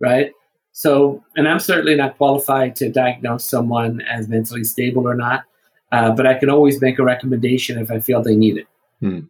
[0.00, 0.32] Right?
[0.72, 5.44] So, and I'm certainly not qualified to diagnose someone as mentally stable or not.
[5.92, 8.66] Uh, but I can always make a recommendation if I feel they need it.
[9.00, 9.20] Hmm.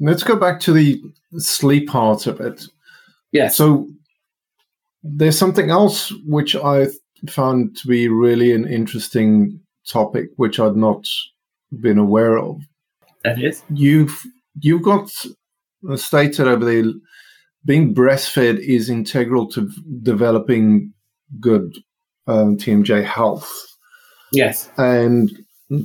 [0.00, 1.00] Let's go back to the
[1.38, 2.66] sleep part of it.
[3.32, 3.48] Yeah.
[3.48, 3.88] So
[5.02, 6.88] there's something else which I
[7.28, 11.06] found to be really an interesting topic, which I'd not
[11.80, 12.60] been aware of.
[13.22, 14.24] That is, you've
[14.60, 15.10] you've got
[15.96, 16.92] stated over there
[17.64, 19.70] being breastfed is integral to
[20.02, 20.92] developing
[21.40, 21.74] good
[22.26, 23.50] um, TMJ health.
[24.32, 25.30] Yes, and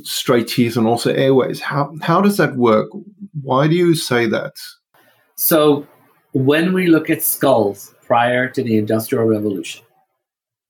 [0.04, 1.60] straight teeth and also airways.
[1.60, 2.90] How how does that work?
[3.42, 4.54] Why do you say that?
[5.36, 5.88] So
[6.34, 9.86] when we look at skulls prior to the Industrial Revolution,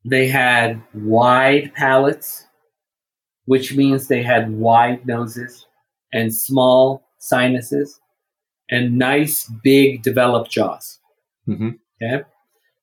[0.05, 2.45] they had wide palates,
[3.45, 5.67] which means they had wide noses
[6.13, 7.99] and small sinuses
[8.69, 10.99] and nice, big, developed jaws.
[11.47, 11.69] Mm-hmm.
[12.01, 12.23] Okay.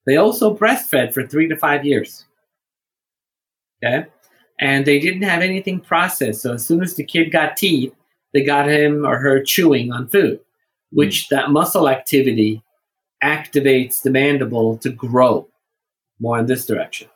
[0.06, 2.24] They also breastfed for three to five years.
[3.84, 4.06] Okay.
[4.58, 6.42] And they didn't have anything processed.
[6.42, 7.94] So as soon as the kid got teeth,
[8.32, 10.40] they got him or her chewing on food,
[10.90, 11.28] which mm.
[11.30, 12.62] that muscle activity
[13.22, 15.48] activates the mandible to grow
[16.20, 17.08] more in this direction.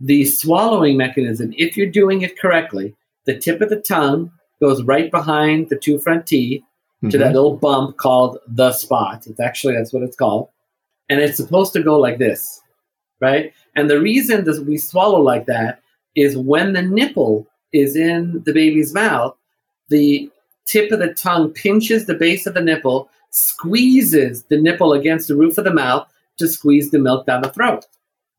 [0.00, 5.10] The swallowing mechanism, if you're doing it correctly, the tip of the tongue goes right
[5.10, 7.08] behind the two front teeth mm-hmm.
[7.10, 9.26] to that little bump called the spot.
[9.26, 10.48] It's actually that's what it's called.
[11.08, 12.60] And it's supposed to go like this,
[13.20, 13.52] right?
[13.76, 15.80] And the reason that we swallow like that
[16.16, 19.36] is when the nipple is in the baby's mouth,
[19.88, 20.30] the
[20.66, 25.36] tip of the tongue pinches the base of the nipple, squeezes the nipple against the
[25.36, 27.86] roof of the mouth to squeeze the milk down the throat.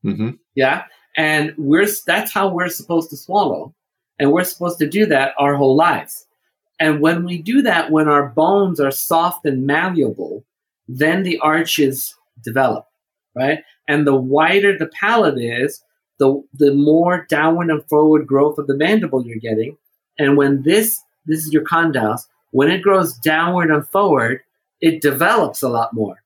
[0.04, 0.30] Mm-hmm.
[0.54, 0.84] Yeah,
[1.16, 3.74] and we're that's how we're supposed to swallow,
[4.18, 6.26] and we're supposed to do that our whole lives.
[6.80, 10.44] And when we do that, when our bones are soft and malleable,
[10.86, 12.86] then the arches develop,
[13.34, 13.64] right?
[13.88, 15.82] And the wider the palate is,
[16.18, 19.76] the the more downward and forward growth of the mandible you're getting.
[20.18, 24.40] And when this this is your condyles, when it grows downward and forward,
[24.80, 26.22] it develops a lot more.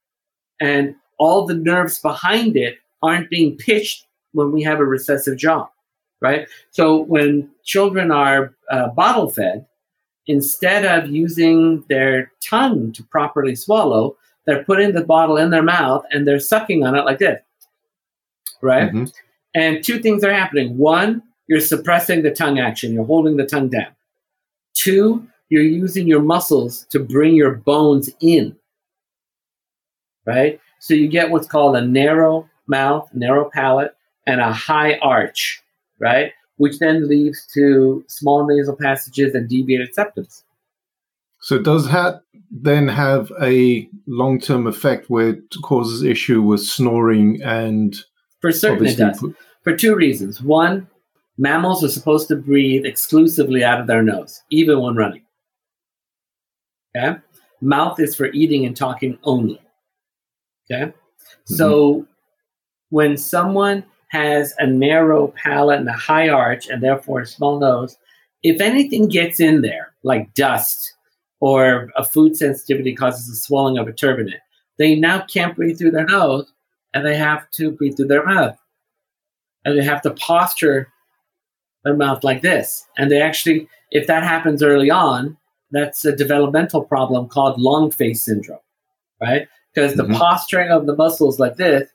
[0.60, 5.68] And all the nerves behind it aren't being pitched when we have a recessive jaw,
[6.20, 6.48] right?
[6.70, 9.66] So when children are uh, bottle fed,
[10.26, 16.04] instead of using their tongue to properly swallow, they're putting the bottle in their mouth
[16.10, 17.40] and they're sucking on it like this,
[18.60, 18.88] right?
[18.88, 19.04] Mm-hmm.
[19.54, 20.78] And two things are happening.
[20.78, 23.88] One, you're suppressing the tongue action, you're holding the tongue down.
[24.74, 28.56] Two, you're using your muscles to bring your bones in,
[30.24, 30.58] right?
[30.78, 33.94] So you get what's called a narrow mouth, narrow palate,
[34.26, 35.62] and a high arch,
[35.98, 36.32] right?
[36.56, 40.42] Which then leads to small nasal passages and deviated septums.
[41.40, 47.96] So does that then have a long-term effect where it causes issue with snoring and
[48.42, 49.24] for certain it does.
[49.62, 50.42] For two reasons.
[50.42, 50.88] One,
[51.38, 55.22] mammals are supposed to breathe exclusively out of their nose, even when running.
[56.94, 57.18] Okay?
[57.62, 59.62] Mouth is for eating and talking only.
[60.70, 60.86] Okay?
[60.86, 61.54] Mm-hmm.
[61.54, 62.06] So
[62.90, 67.96] when someone has a narrow palate and a high arch and therefore a small nose,
[68.42, 70.94] if anything gets in there, like dust
[71.40, 74.40] or a food sensitivity causes a swelling of a turbinate,
[74.78, 76.52] they now can't breathe through their nose
[76.94, 78.58] and they have to breathe through their mouth.
[79.64, 80.88] And they have to posture
[81.84, 82.86] their mouth like this.
[82.96, 85.36] And they actually, if that happens early on,
[85.70, 88.58] that's a developmental problem called long face syndrome,
[89.20, 89.48] right?
[89.74, 90.14] Because the mm-hmm.
[90.14, 91.88] posturing of the muscles like this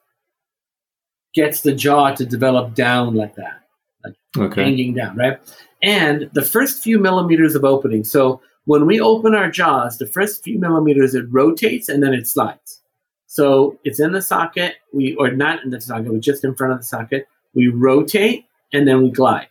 [1.33, 3.62] gets the jaw to develop down like that,
[4.03, 4.63] like okay.
[4.63, 5.39] hanging down, right?
[5.83, 8.03] And the first few millimeters of opening.
[8.03, 12.27] So when we open our jaws, the first few millimeters it rotates and then it
[12.27, 12.76] slides.
[13.27, 16.73] So it's in the socket, we or not in the socket, but just in front
[16.73, 17.27] of the socket.
[17.53, 19.49] We rotate and then we glide.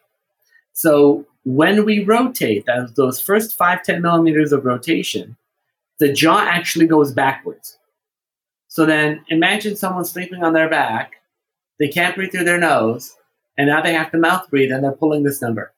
[0.73, 5.37] So when we rotate, that, those first five, 10 millimeters of rotation,
[5.99, 7.79] the jaw actually goes backwards.
[8.69, 11.13] So then imagine someone sleeping on their back,
[11.79, 13.15] they can't breathe through their nose,
[13.57, 15.73] and now they have to mouth breathe and they're pulling this number.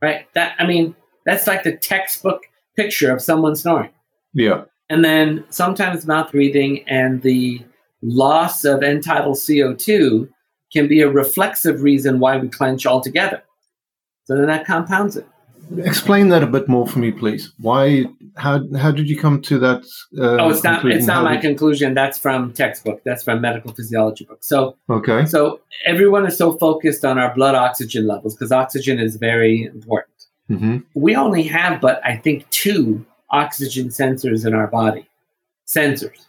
[0.00, 0.26] Right?
[0.34, 2.42] That I mean, that's like the textbook
[2.76, 3.90] picture of someone snoring.
[4.34, 4.64] Yeah.
[4.92, 7.62] And then sometimes mouth breathing and the
[8.02, 10.28] loss of end tidal CO2
[10.70, 13.42] can be a reflexive reason why we clench altogether.
[14.24, 15.26] So then that compounds it.
[15.78, 17.54] Explain that a bit more for me, please.
[17.58, 18.04] Why?
[18.36, 18.60] How?
[18.76, 19.82] How did you come to that?
[20.18, 20.84] Uh, oh, it's not.
[20.84, 21.94] It's not my conclusion.
[21.94, 23.00] That's from textbook.
[23.06, 24.44] That's from medical physiology book.
[24.44, 25.24] So okay.
[25.24, 30.26] So everyone is so focused on our blood oxygen levels because oxygen is very important.
[30.50, 30.78] Mm-hmm.
[30.94, 35.08] We only have, but I think two oxygen sensors in our body,
[35.66, 36.26] sensors.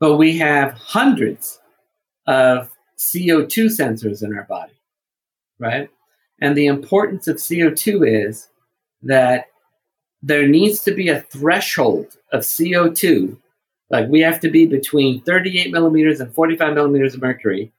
[0.00, 1.60] But we have hundreds
[2.26, 4.74] of CO2 sensors in our body,
[5.58, 5.88] right?
[6.40, 8.48] And the importance of CO2 is
[9.02, 9.46] that
[10.22, 13.36] there needs to be a threshold of CO2.
[13.90, 17.72] Like we have to be between 38 millimeters and 45 millimeters of mercury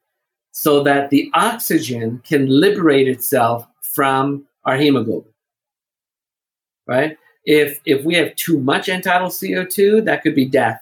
[0.51, 5.31] so that the oxygen can liberate itself from our hemoglobin.
[6.85, 7.17] Right?
[7.45, 10.81] If if we have too much end-tidal CO2, that could be death.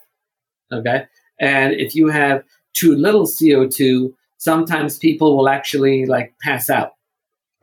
[0.72, 1.06] Okay?
[1.40, 2.44] And if you have
[2.74, 6.96] too little CO2, sometimes people will actually like pass out.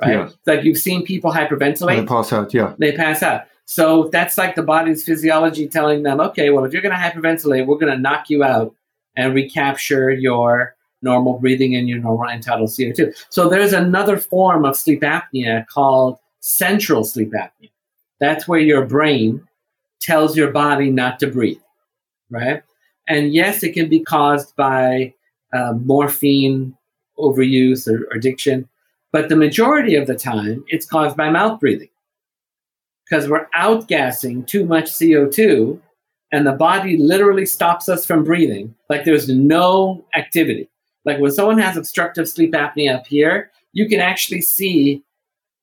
[0.00, 0.12] Right?
[0.12, 0.28] Yeah.
[0.46, 1.96] Like you've seen people hyperventilate.
[1.96, 2.74] They pass out, yeah.
[2.78, 3.42] They pass out.
[3.64, 7.66] So that's like the body's physiology telling them, okay, well, if you're going to hyperventilate,
[7.66, 8.74] we're going to knock you out
[9.14, 13.14] and recapture your normal breathing and your normal end-tidal CO2.
[13.28, 17.70] So there's another form of sleep apnea called central sleep apnea.
[18.20, 19.46] That's where your brain
[20.00, 21.61] tells your body not to breathe,
[22.31, 22.62] right?
[23.09, 25.14] And yes, it can be caused by
[25.52, 26.76] uh, morphine
[27.18, 28.68] overuse or, or addiction,
[29.12, 31.88] but the majority of the time, it's caused by mouth breathing
[33.09, 35.81] because we're outgassing too much CO2
[36.31, 38.74] and the body literally stops us from breathing.
[38.90, 40.68] Like there's no activity.
[41.04, 45.02] Like when someone has obstructive sleep apnea up here, you can actually see,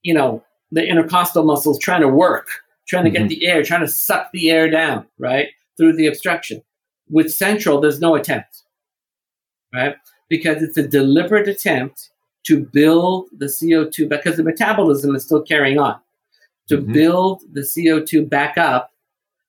[0.01, 2.47] you know, the intercostal muscles trying to work,
[2.87, 3.27] trying to mm-hmm.
[3.27, 5.49] get the air, trying to suck the air down, right?
[5.77, 6.61] Through the obstruction.
[7.09, 8.63] With central, there's no attempt,
[9.73, 9.95] right?
[10.29, 12.09] Because it's a deliberate attempt
[12.45, 15.99] to build the CO2 because the metabolism is still carrying on
[16.67, 16.93] to mm-hmm.
[16.93, 18.91] build the CO2 back up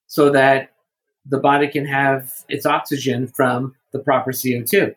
[0.06, 0.72] so that
[1.28, 4.94] the body can have its oxygen from the proper CO2.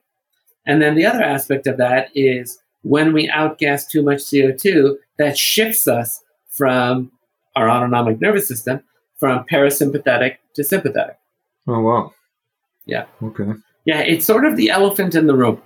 [0.65, 5.37] And then the other aspect of that is when we outgas too much CO2, that
[5.37, 7.11] shifts us from
[7.55, 8.81] our autonomic nervous system
[9.17, 11.17] from parasympathetic to sympathetic.
[11.67, 12.13] Oh, wow.
[12.85, 13.05] Yeah.
[13.21, 13.51] Okay.
[13.85, 15.61] Yeah, it's sort of the elephant in the room.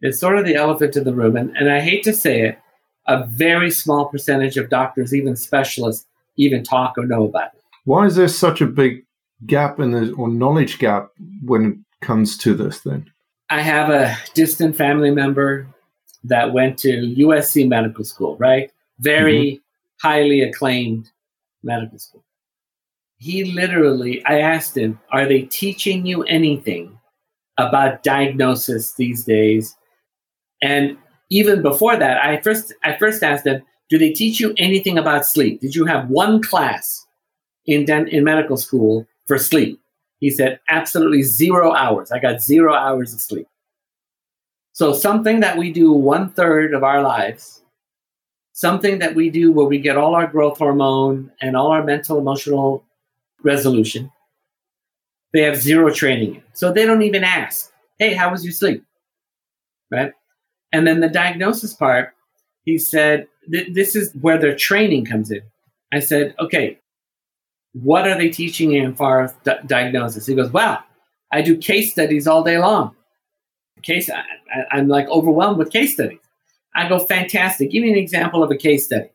[0.00, 1.36] It's sort of the elephant in the room.
[1.36, 2.58] And, and I hate to say it,
[3.06, 7.60] a very small percentage of doctors, even specialists, even talk or know about it.
[7.84, 9.04] Why is there such a big
[9.46, 11.10] gap in the or knowledge gap
[11.44, 13.10] when it comes to this then?
[13.50, 15.66] I have a distant family member
[16.24, 18.70] that went to USC medical school, right?
[18.98, 20.08] Very mm-hmm.
[20.08, 21.10] highly acclaimed
[21.62, 22.24] medical school.
[23.18, 26.98] He literally, I asked him, Are they teaching you anything
[27.58, 29.76] about diagnosis these days?
[30.60, 30.96] And
[31.30, 35.26] even before that, I first I first asked them, do they teach you anything about
[35.26, 35.60] sleep?
[35.60, 37.06] Did you have one class
[37.66, 39.78] in den- in medical school for sleep?
[40.18, 42.10] He said absolutely zero hours.
[42.10, 43.46] I got zero hours of sleep.
[44.72, 47.62] So something that we do one third of our lives,
[48.52, 52.18] something that we do where we get all our growth hormone and all our mental
[52.18, 52.84] emotional
[53.42, 54.10] resolution,
[55.32, 56.42] they have zero training in.
[56.52, 58.84] So they don't even ask, hey, how was your sleep?
[59.90, 60.12] Right?
[60.72, 62.14] And then the diagnosis part,
[62.64, 65.42] he said, this is where their training comes in.
[65.92, 66.78] I said, okay,
[67.74, 70.26] what are they teaching you as far as di- diagnosis?
[70.26, 70.82] He goes, wow,
[71.30, 72.94] I do case studies all day long.
[73.82, 74.22] Case, I,
[74.70, 76.18] I'm like overwhelmed with case studies.
[76.74, 77.70] I go, fantastic.
[77.70, 79.10] Give me an example of a case study.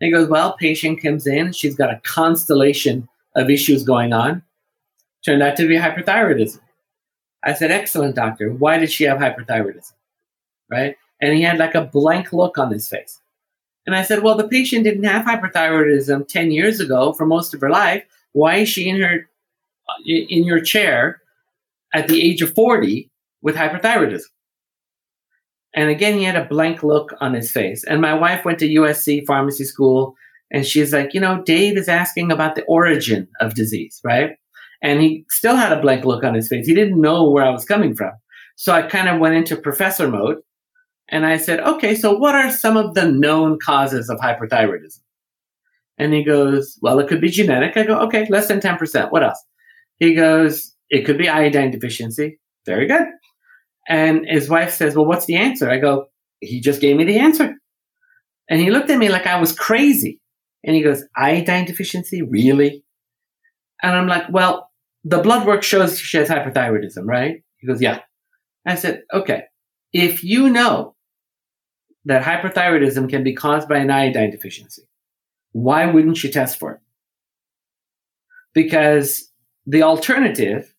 [0.00, 4.42] And he goes, well, patient comes in, she's got a constellation of issues going on.
[5.24, 6.60] Turned out to be hyperthyroidism.
[7.42, 8.52] I said, excellent, doctor.
[8.52, 9.92] Why did she have hyperthyroidism?
[10.70, 10.96] right?
[11.20, 13.20] And he had like a blank look on his face.
[13.86, 17.60] And I said, Well, the patient didn't have hyperthyroidism 10 years ago for most of
[17.60, 18.04] her life.
[18.32, 19.28] Why is she in her
[19.88, 21.20] uh, in your chair
[21.92, 23.10] at the age of 40
[23.42, 24.22] with hyperthyroidism?
[25.74, 27.84] And again, he had a blank look on his face.
[27.84, 30.14] And my wife went to USC pharmacy school,
[30.50, 34.32] and she's like, You know, Dave is asking about the origin of disease, right?
[34.82, 36.66] And he still had a blank look on his face.
[36.66, 38.12] He didn't know where I was coming from.
[38.56, 40.38] So I kind of went into professor mode
[41.10, 45.00] and I said, okay, so what are some of the known causes of hyperthyroidism?
[45.98, 47.76] And he goes, well, it could be genetic.
[47.76, 49.10] I go, okay, less than 10%.
[49.10, 49.42] What else?
[49.96, 52.38] He goes, it could be iodine deficiency.
[52.64, 53.06] Very good.
[53.88, 55.70] And his wife says, well, what's the answer?
[55.70, 56.06] I go,
[56.40, 57.54] he just gave me the answer.
[58.48, 60.20] And he looked at me like I was crazy.
[60.64, 62.22] And he goes, iodine deficiency?
[62.22, 62.84] Really?
[63.82, 64.70] And I'm like, well,
[65.04, 67.42] the blood work shows she has hyperthyroidism, right?
[67.58, 68.00] He goes, yeah.
[68.66, 69.44] I said, okay,
[69.92, 70.94] if you know
[72.04, 74.82] that hyperthyroidism can be caused by an iodine deficiency.
[75.52, 76.80] Why wouldn't you test for it?
[78.54, 79.30] Because
[79.66, 80.74] the alternative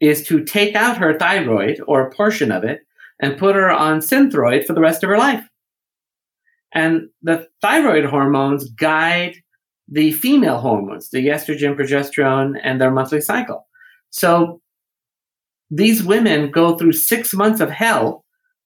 [0.00, 2.80] is to take out her thyroid or a portion of it
[3.20, 5.48] and put her on synthroid for the rest of her life.
[6.72, 9.36] And the thyroid hormones guide
[9.88, 13.66] the female hormones, the estrogen, progesterone, and their monthly cycle.
[14.10, 14.60] So
[15.70, 18.24] these women go through six months of hell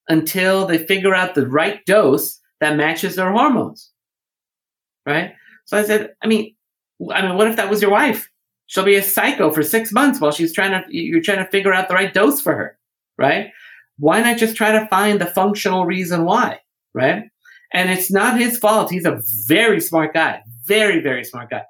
[0.09, 3.91] until they figure out the right dose that matches their hormones.
[5.07, 5.33] right?
[5.67, 6.55] So I said, I mean,
[7.13, 8.30] I mean, what if that was your wife?
[8.71, 11.75] She'll be a psycho for six months while she's trying to, you're trying to figure
[11.75, 12.79] out the right dose for her,
[13.19, 13.51] right?
[13.99, 16.61] Why not just try to find the functional reason why,
[16.95, 17.25] right?
[17.73, 18.89] And it's not his fault.
[18.89, 21.65] He's a very smart guy, very, very smart guy.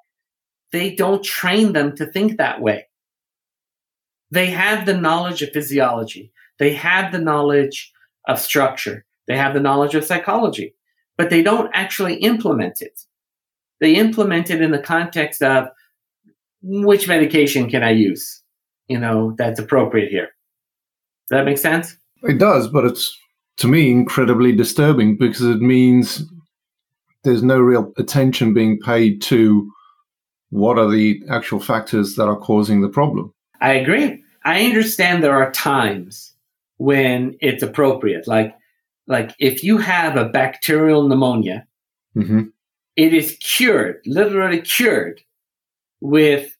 [0.71, 2.85] They don't train them to think that way.
[4.29, 6.31] They have the knowledge of physiology.
[6.59, 7.91] They have the knowledge
[8.27, 9.05] of structure.
[9.27, 10.75] They have the knowledge of psychology,
[11.17, 13.01] but they don't actually implement it.
[13.79, 15.69] They implement it in the context of
[16.61, 18.41] which medication can I use?
[18.87, 20.29] You know, that's appropriate here.
[21.29, 21.95] Does that make sense?
[22.23, 23.17] It does, but it's
[23.57, 26.23] to me incredibly disturbing because it means
[27.23, 29.71] there's no real attention being paid to
[30.49, 33.33] what are the actual factors that are causing the problem.
[33.61, 34.21] I agree.
[34.43, 36.33] I understand there are times
[36.77, 38.27] when it's appropriate.
[38.27, 38.55] Like,
[39.07, 41.67] like if you have a bacterial pneumonia,
[42.15, 42.43] mm-hmm.
[42.95, 45.21] it is cured, literally cured,
[46.01, 46.50] with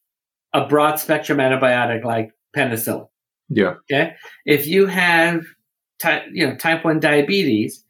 [0.53, 3.07] a broad spectrum antibiotic like penicillin.
[3.49, 3.75] Yeah.
[3.91, 4.13] Okay.
[4.45, 5.43] If you have
[5.99, 7.83] type, you know, type one diabetes,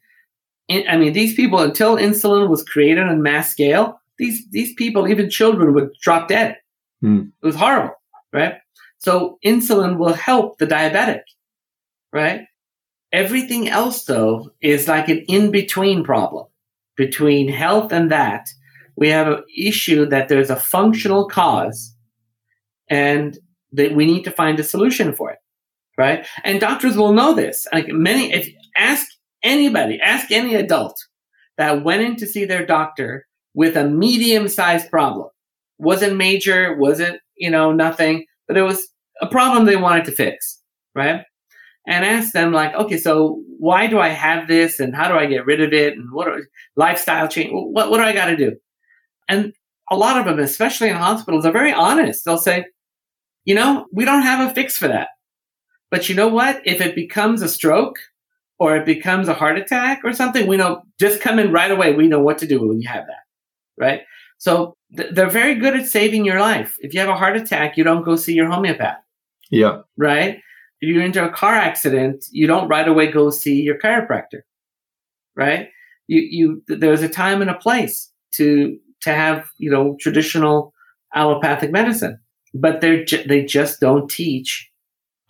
[0.70, 5.28] I mean, these people until insulin was created on mass scale, these these people, even
[5.28, 6.56] children, would drop dead.
[7.02, 7.32] Mm.
[7.42, 7.94] It was horrible,
[8.32, 8.54] right?
[8.98, 11.22] So insulin will help the diabetic,
[12.12, 12.46] right?
[13.12, 16.46] Everything else, though, is like an in between problem
[16.96, 18.48] between health and that.
[18.96, 21.91] We have an issue that there's a functional cause
[22.92, 23.38] and
[23.72, 25.38] that we need to find a solution for it,
[25.96, 26.26] right?
[26.44, 27.66] And doctors will know this.
[27.72, 29.06] Like many, if ask
[29.42, 31.02] anybody, ask any adult
[31.56, 35.30] that went in to see their doctor with a medium sized problem.
[35.78, 38.86] Wasn't major, wasn't, you know, nothing, but it was
[39.22, 40.60] a problem they wanted to fix,
[40.94, 41.22] right?
[41.86, 45.24] And ask them like, okay, so why do I have this and how do I
[45.24, 46.42] get rid of it and what are
[46.76, 47.52] lifestyle change?
[47.52, 48.54] What, what do I got to do?
[49.30, 49.54] And
[49.90, 52.26] a lot of them, especially in hospitals, are very honest.
[52.26, 52.66] They'll say,
[53.44, 55.08] you know, we don't have a fix for that.
[55.90, 56.60] But you know what?
[56.64, 57.98] If it becomes a stroke
[58.58, 61.94] or it becomes a heart attack or something, we know just come in right away.
[61.94, 63.24] We know what to do when you have that.
[63.76, 64.02] Right.
[64.38, 66.76] So th- they're very good at saving your life.
[66.80, 68.98] If you have a heart attack, you don't go see your homeopath.
[69.50, 69.82] Yeah.
[69.96, 70.38] Right.
[70.80, 74.40] If you're into a car accident, you don't right away go see your chiropractor.
[75.36, 75.68] Right.
[76.08, 80.72] You, you, there's a time and a place to, to have, you know, traditional
[81.14, 82.18] allopathic medicine,
[82.54, 84.70] but they're, ju- they just don't teach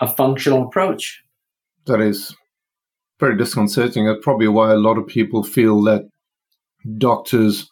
[0.01, 1.23] a functional approach.
[1.87, 2.35] That is
[3.21, 4.07] very disconcerting.
[4.07, 6.09] That's probably why a lot of people feel that
[6.99, 7.71] doctors,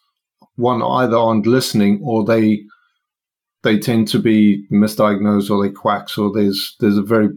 [0.57, 2.63] one, either aren't listening or they
[3.63, 7.29] they tend to be misdiagnosed or they quacks or there's there's a very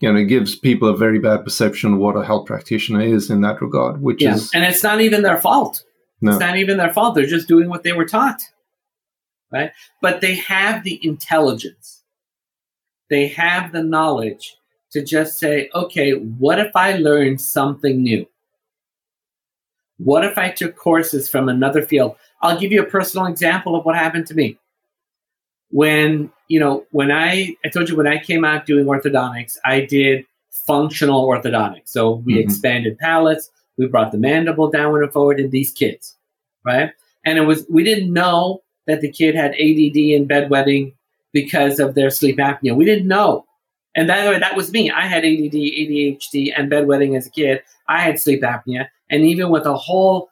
[0.00, 3.30] you know it gives people a very bad perception of what a health practitioner is
[3.30, 4.34] in that regard which yeah.
[4.34, 5.82] is and it's not even their fault
[6.20, 6.32] no.
[6.32, 8.42] it's not even their fault they're just doing what they were taught
[9.54, 12.02] right but they have the intelligence
[13.08, 14.56] they have the knowledge
[14.90, 18.26] to just say okay what if i learned something new
[19.98, 23.84] what if i took courses from another field i'll give you a personal example of
[23.84, 24.58] what happened to me
[25.74, 29.80] when you know when I I told you when I came out doing orthodontics, I
[29.80, 31.88] did functional orthodontics.
[31.88, 32.42] So we mm-hmm.
[32.42, 36.16] expanded palates, we brought the mandible downward and forward in these kids,
[36.64, 36.92] right?
[37.24, 40.94] And it was we didn't know that the kid had ADD and bedwetting
[41.32, 42.76] because of their sleep apnea.
[42.76, 43.44] We didn't know.
[43.96, 44.90] And by the way, that was me.
[44.90, 47.62] I had ADD, ADHD, and bedwetting as a kid.
[47.88, 50.30] I had sleep apnea, and even with a whole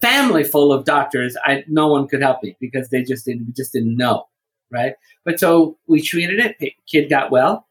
[0.00, 3.72] family full of doctors, I no one could help me because they just didn't just
[3.72, 4.26] didn't know
[4.72, 4.94] right?
[5.24, 6.74] But so we treated it.
[6.88, 7.66] Kid got well,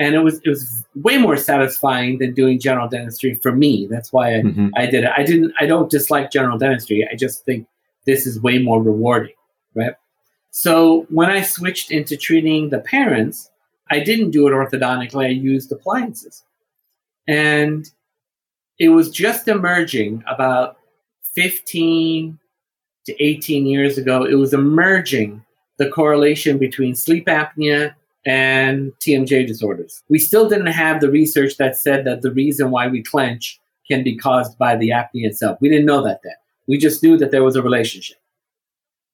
[0.00, 3.86] and it was it was way more satisfying than doing general dentistry for me.
[3.88, 4.68] That's why I, mm-hmm.
[4.74, 5.10] I did it.
[5.16, 5.52] I didn't.
[5.60, 7.06] I don't dislike general dentistry.
[7.10, 7.68] I just think
[8.06, 9.34] this is way more rewarding,
[9.78, 9.94] right?
[10.50, 13.50] So when I switched into treating the parents,
[13.90, 15.26] I didn't do it orthodontically.
[15.26, 16.42] I used appliances,
[17.26, 17.88] and
[18.78, 20.76] it was just emerging about
[21.34, 22.38] 15
[23.06, 24.24] to 18 years ago.
[24.24, 25.44] It was emerging
[25.78, 27.94] the correlation between sleep apnea
[28.26, 30.02] and TMJ disorders.
[30.08, 33.58] We still didn't have the research that said that the reason why we clench
[33.88, 35.58] can be caused by the apnea itself.
[35.60, 36.34] We didn't know that then.
[36.66, 38.18] We just knew that there was a relationship.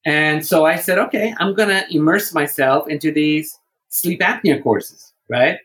[0.05, 5.13] And so I said, okay, I'm going to immerse myself into these sleep apnea courses,
[5.29, 5.57] right?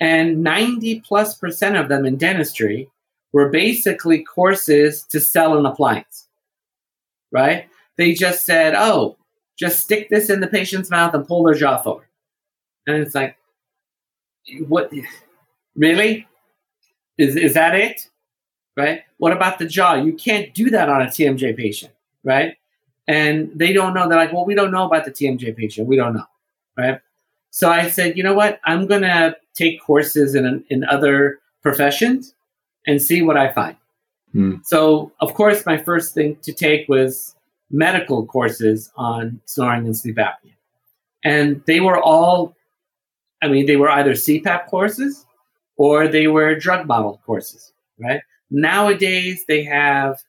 [0.00, 2.90] And 90 plus percent of them in dentistry
[3.32, 6.28] were basically courses to sell an appliance,
[7.30, 7.66] right?
[7.96, 9.16] They just said, oh,
[9.58, 12.08] just stick this in the patient's mouth and pull their jaw forward.
[12.86, 13.36] And it's like,
[14.66, 14.92] what?
[15.76, 16.26] Really?
[17.16, 18.08] Is, is that it?
[18.76, 19.02] Right?
[19.18, 19.94] What about the jaw?
[19.94, 21.92] You can't do that on a TMJ patient,
[22.24, 22.56] right?
[23.08, 24.08] And they don't know.
[24.08, 25.88] They're like, well, we don't know about the TMJ patient.
[25.88, 26.26] We don't know,
[26.76, 27.00] right?
[27.50, 28.60] So I said, you know what?
[28.64, 32.34] I'm gonna take courses in in other professions
[32.86, 33.76] and see what I find.
[34.32, 34.56] Hmm.
[34.64, 37.34] So of course, my first thing to take was
[37.70, 40.56] medical courses on snoring and sleep apnea,
[41.24, 42.54] and they were all,
[43.42, 45.26] I mean, they were either CPAP courses
[45.76, 48.20] or they were drug model courses, right?
[48.50, 50.22] Nowadays, they have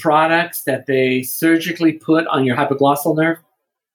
[0.00, 3.38] products that they surgically put on your hypoglossal nerve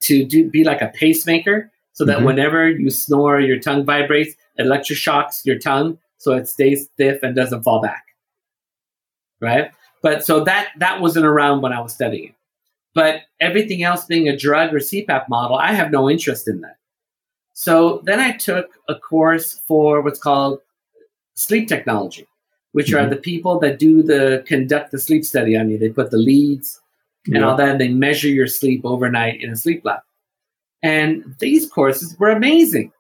[0.02, 2.26] to do, be like a pacemaker so that mm-hmm.
[2.26, 7.36] whenever you snore, your tongue vibrates, it electroshocks your tongue so it stays stiff and
[7.36, 8.04] doesn't fall back.
[9.42, 9.72] Right?
[10.02, 12.36] But so that that wasn't around when I was studying.
[12.94, 16.78] But everything else being a drug or CPAP model, I have no interest in that.
[17.54, 20.60] So then I took a course for what's called
[21.34, 22.28] sleep technology
[22.76, 23.06] which mm-hmm.
[23.06, 25.78] are the people that do the conduct the sleep study on you.
[25.78, 26.82] They put the leads
[27.26, 27.48] and yeah.
[27.48, 30.02] all that, and they measure your sleep overnight in a sleep lab.
[30.84, 32.92] And these courses were amazing.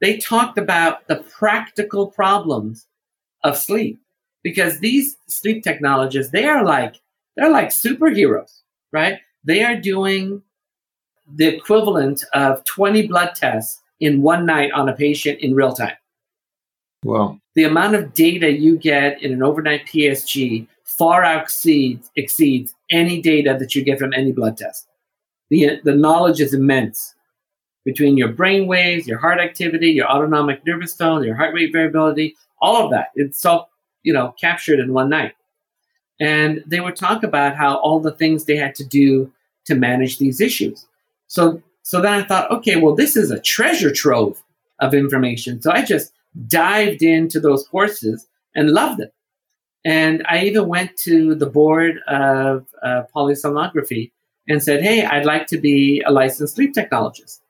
[0.00, 2.88] They talked about the practical problems
[3.44, 4.00] of sleep
[4.42, 6.96] because these sleep technologists, they are like
[7.36, 9.20] they're like superheroes, right?
[9.44, 10.42] They are doing
[11.32, 15.96] the equivalent of 20 blood tests in one night on a patient in real time.
[17.04, 17.40] Wow.
[17.54, 23.56] The amount of data you get in an overnight PSG far exceeds, exceeds any data
[23.58, 24.88] that you get from any blood test.
[25.50, 27.14] The, the knowledge is immense
[27.84, 32.36] between your brain waves, your heart activity, your autonomic nervous tone, your heart rate variability,
[32.60, 33.10] all of that.
[33.14, 33.70] It's all,
[34.02, 35.34] you know, captured in one night.
[36.18, 39.30] And they would talk about how all the things they had to do
[39.66, 40.86] to manage these issues.
[41.28, 44.42] So so then I thought, okay, well, this is a treasure trove
[44.80, 45.62] of information.
[45.62, 46.12] So I just
[46.46, 49.12] dived into those courses and loved it.
[49.84, 54.10] And I even went to the board of uh, polysomnography
[54.48, 57.40] and said, Hey, I'd like to be a licensed sleep technologist.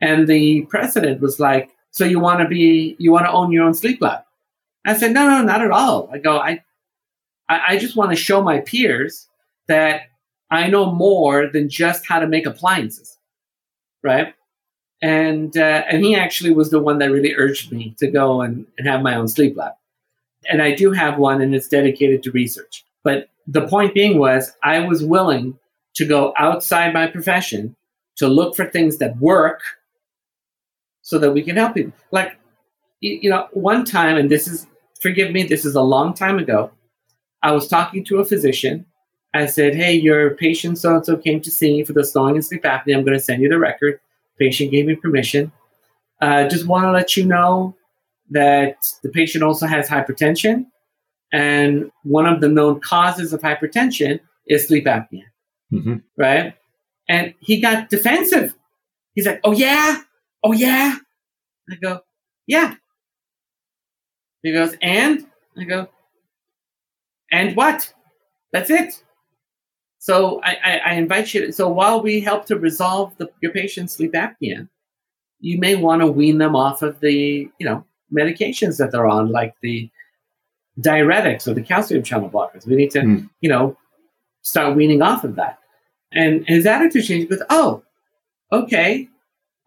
[0.00, 3.64] And the president was like, So you want to be, you want to own your
[3.64, 4.22] own sleep lab?
[4.84, 6.08] I said, No, no, not at all.
[6.12, 6.62] I go, I,
[7.48, 9.28] I just want to show my peers
[9.66, 10.02] that
[10.50, 13.18] I know more than just how to make appliances.
[14.04, 14.34] Right
[15.02, 18.64] and uh, and he actually was the one that really urged me to go and,
[18.78, 19.72] and have my own sleep lab.
[20.48, 22.84] And i do have one and it's dedicated to research.
[23.02, 25.58] But the point being was i was willing
[25.94, 27.76] to go outside my profession
[28.16, 29.60] to look for things that work
[31.02, 31.92] so that we can help people.
[32.12, 32.38] Like
[33.00, 34.68] you know one time and this is
[35.00, 36.70] forgive me this is a long time ago
[37.42, 38.86] i was talking to a physician.
[39.34, 42.36] I said hey your patient so and so came to see me for the snoring
[42.36, 42.96] and sleep apnea.
[42.96, 43.98] I'm going to send you the record
[44.38, 45.52] patient gave me permission.
[46.20, 47.74] Uh, just want to let you know
[48.30, 50.66] that the patient also has hypertension,
[51.32, 55.24] and one of the known causes of hypertension is sleep apnea.
[55.72, 55.96] Mm-hmm.
[56.16, 56.54] Right?
[57.08, 58.54] And he got defensive.
[59.14, 60.02] He's like, "Oh yeah,
[60.44, 60.96] oh yeah."
[61.70, 62.00] I go,
[62.46, 62.74] "Yeah."
[64.42, 65.26] He goes, "And?"
[65.56, 65.88] I go,
[67.30, 67.92] "And what?"
[68.52, 69.02] That's it.
[70.02, 71.46] So I, I, I, invite you.
[71.46, 74.68] To, so while we help to resolve the, your patient's sleep apnea,
[75.38, 79.30] you may want to wean them off of the you know medications that they're on,
[79.30, 79.88] like the
[80.80, 82.66] diuretics or the calcium channel blockers.
[82.66, 83.30] We need to mm.
[83.42, 83.78] you know
[84.40, 85.60] start weaning off of that.
[86.10, 87.30] And his attitude changed.
[87.30, 87.84] He goes, "Oh,
[88.50, 89.08] okay.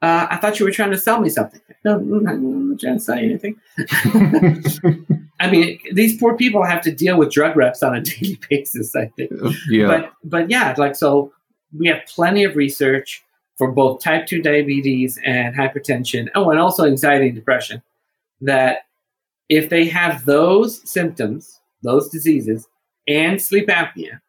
[0.01, 1.61] Uh, I thought you were trying to sell me something.
[1.86, 3.55] No, I'm not trying to sell you anything.
[5.39, 8.95] I mean, these poor people have to deal with drug reps on a daily basis.
[8.95, 9.31] I think.
[9.31, 9.88] Uh, yeah.
[9.88, 11.33] But but yeah, like so,
[11.77, 13.23] we have plenty of research
[13.57, 16.29] for both type two diabetes and hypertension.
[16.36, 17.81] Oh, and also anxiety and depression.
[18.41, 18.79] That
[19.49, 22.67] if they have those symptoms, those diseases,
[23.07, 24.19] and sleep apnea,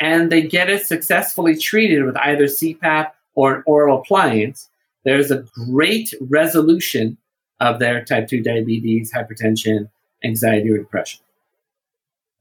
[0.00, 4.68] and they get it successfully treated with either CPAP or an oral appliance,
[5.04, 7.18] there's a great resolution
[7.60, 9.88] of their type 2 diabetes, hypertension,
[10.24, 11.20] anxiety, or depression.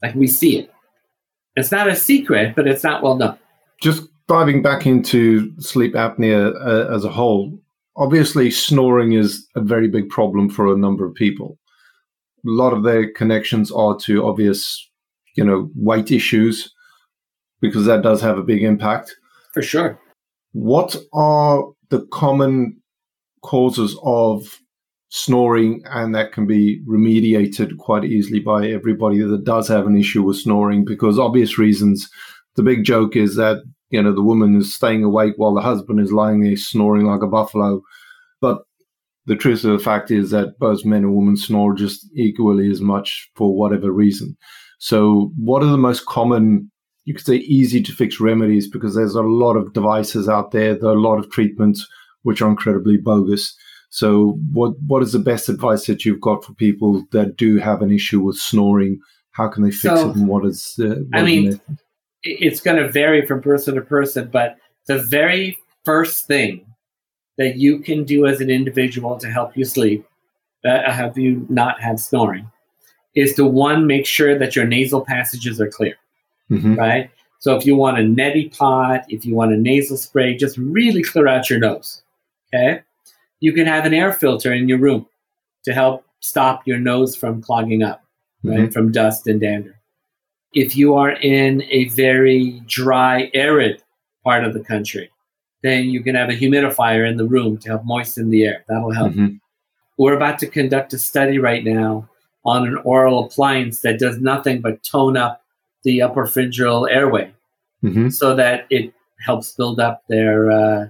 [0.02, 0.72] Like we see it.
[1.56, 3.38] It's not a secret, but it's not well known.
[3.82, 7.60] Just diving back into sleep apnea uh, as a whole,
[7.98, 11.58] obviously snoring is a very big problem for a number of people.
[12.46, 14.90] A lot of their connections are to obvious,
[15.36, 16.74] you know, weight issues
[17.60, 19.16] because that does have a big impact.
[19.54, 20.00] For sure.
[20.54, 22.82] What are the common
[23.42, 24.60] causes of
[25.10, 30.22] snoring and that can be remediated quite easily by everybody that does have an issue
[30.22, 32.10] with snoring because obvious reasons
[32.56, 33.58] the big joke is that
[33.90, 37.24] you know the woman is staying awake while the husband is lying there snoring like
[37.24, 37.82] a buffalo
[38.40, 38.60] but
[39.26, 42.80] the truth of the fact is that both men and women snore just equally as
[42.80, 44.38] much for whatever reason
[44.78, 46.70] so what are the most common
[47.10, 50.76] you could say easy to fix remedies because there's a lot of devices out there.
[50.76, 51.88] There are a lot of treatments
[52.22, 53.58] which are incredibly bogus.
[53.90, 57.82] So, what what is the best advice that you've got for people that do have
[57.82, 59.00] an issue with snoring?
[59.32, 60.80] How can they fix so, it, and what is?
[60.80, 61.60] Uh, what I mean,
[62.24, 66.66] it's going to vary from person to person, but the very first thing
[67.38, 70.06] that you can do as an individual to help you sleep,
[70.66, 72.52] uh, help you not have snoring,
[73.16, 75.96] is to one make sure that your nasal passages are clear,
[76.52, 76.76] mm-hmm.
[76.76, 77.10] right?
[77.40, 81.02] So if you want a neti pot, if you want a nasal spray, just really
[81.02, 82.04] clear out your nose.
[82.54, 82.82] Okay,
[83.40, 85.08] you can have an air filter in your room
[85.66, 88.04] to help stop your nose from clogging up,
[88.44, 88.72] right, mm-hmm.
[88.72, 89.80] from dust and dander.
[90.54, 93.84] If you are in a very dry, arid
[94.24, 95.10] part of the country,
[95.62, 98.66] then you can have a humidifier in the room to help moisten the air.
[98.68, 99.12] That'll help.
[99.12, 99.36] Mm-hmm.
[99.98, 102.10] We're about to conduct a study right now
[102.46, 105.44] on an oral appliance that does nothing but tone up
[105.84, 107.34] the upper pharyngeal airway
[107.84, 108.10] mm-hmm.
[108.10, 108.94] so that it
[109.26, 110.88] helps build up their uh,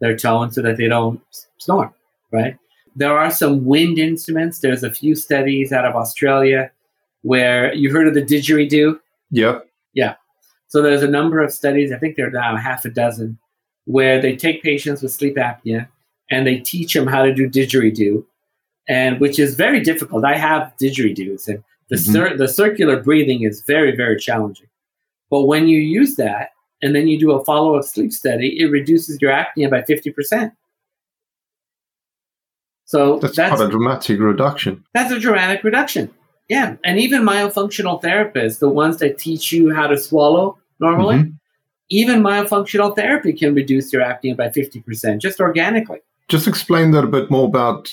[0.00, 1.20] their tone so that they don't
[1.58, 1.92] snore,
[2.32, 2.56] right?
[2.96, 4.60] There are some wind instruments.
[4.60, 6.70] There's a few studies out of Australia
[7.22, 8.98] where you heard of the didgeridoo.
[9.30, 9.60] Yeah.
[9.92, 10.14] Yeah.
[10.68, 13.38] So there's a number of studies, I think there are now half a dozen,
[13.86, 15.88] where they take patients with sleep apnea
[16.30, 18.24] and they teach them how to do didgeridoo,
[18.86, 20.24] and which is very difficult.
[20.24, 22.12] I have didgeridoos, and the, mm-hmm.
[22.12, 24.66] cir- the circular breathing is very, very challenging.
[25.30, 26.50] But when you use that
[26.82, 30.52] and then you do a follow up sleep study, it reduces your apnea by 50%.
[32.84, 34.84] So that's, that's quite a dramatic reduction.
[34.94, 36.10] That's a dramatic reduction.
[36.48, 36.76] Yeah.
[36.84, 41.30] And even myofunctional therapists, the ones that teach you how to swallow normally, mm-hmm.
[41.90, 45.98] even myofunctional therapy can reduce your apnea by 50% just organically.
[46.28, 47.90] Just explain that a bit more about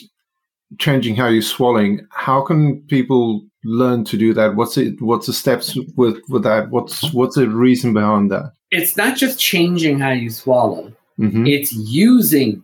[0.79, 2.05] changing how you're swallowing.
[2.11, 4.55] How can people learn to do that?
[4.55, 5.01] What's it?
[5.01, 6.69] What's the steps with with that?
[6.69, 8.53] What's what's the reason behind that?
[8.75, 10.91] It's not just changing how you swallow.
[11.17, 11.47] Mm-hmm.
[11.47, 12.63] It's using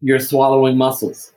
[0.00, 1.32] your swallowing muscles.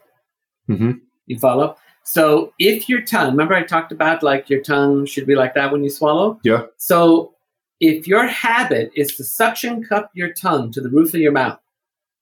[0.68, 0.92] Mm-hmm.
[1.26, 1.76] You follow?
[2.02, 5.72] So if your tongue, remember I talked about like your tongue should be like that
[5.72, 6.38] when you swallow?
[6.42, 6.66] Yeah.
[6.76, 7.34] So
[7.80, 11.58] if your habit is to suction cup your tongue to the roof of your mouth,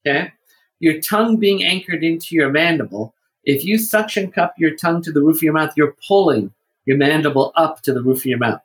[0.07, 0.33] okay,
[0.79, 5.21] your tongue being anchored into your mandible, if you suction cup your tongue to the
[5.21, 6.53] roof of your mouth, you're pulling
[6.87, 8.63] your mandible up to the roof of your mouth.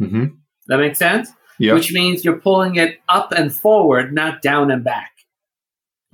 [0.00, 0.26] Mm-hmm.
[0.66, 1.30] That makes sense?
[1.70, 5.12] Which means you're pulling it up and forward, not down and back.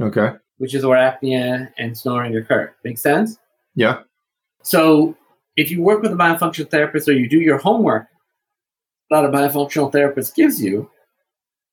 [0.01, 0.32] Okay.
[0.59, 2.74] Which is where apnea and snoring occur.
[2.84, 3.38] Make sense?
[3.74, 4.01] Yeah.
[4.62, 5.16] So
[5.57, 8.07] if you work with a myofunctional therapist or you do your homework
[9.11, 10.90] that a myofunctional therapist gives you,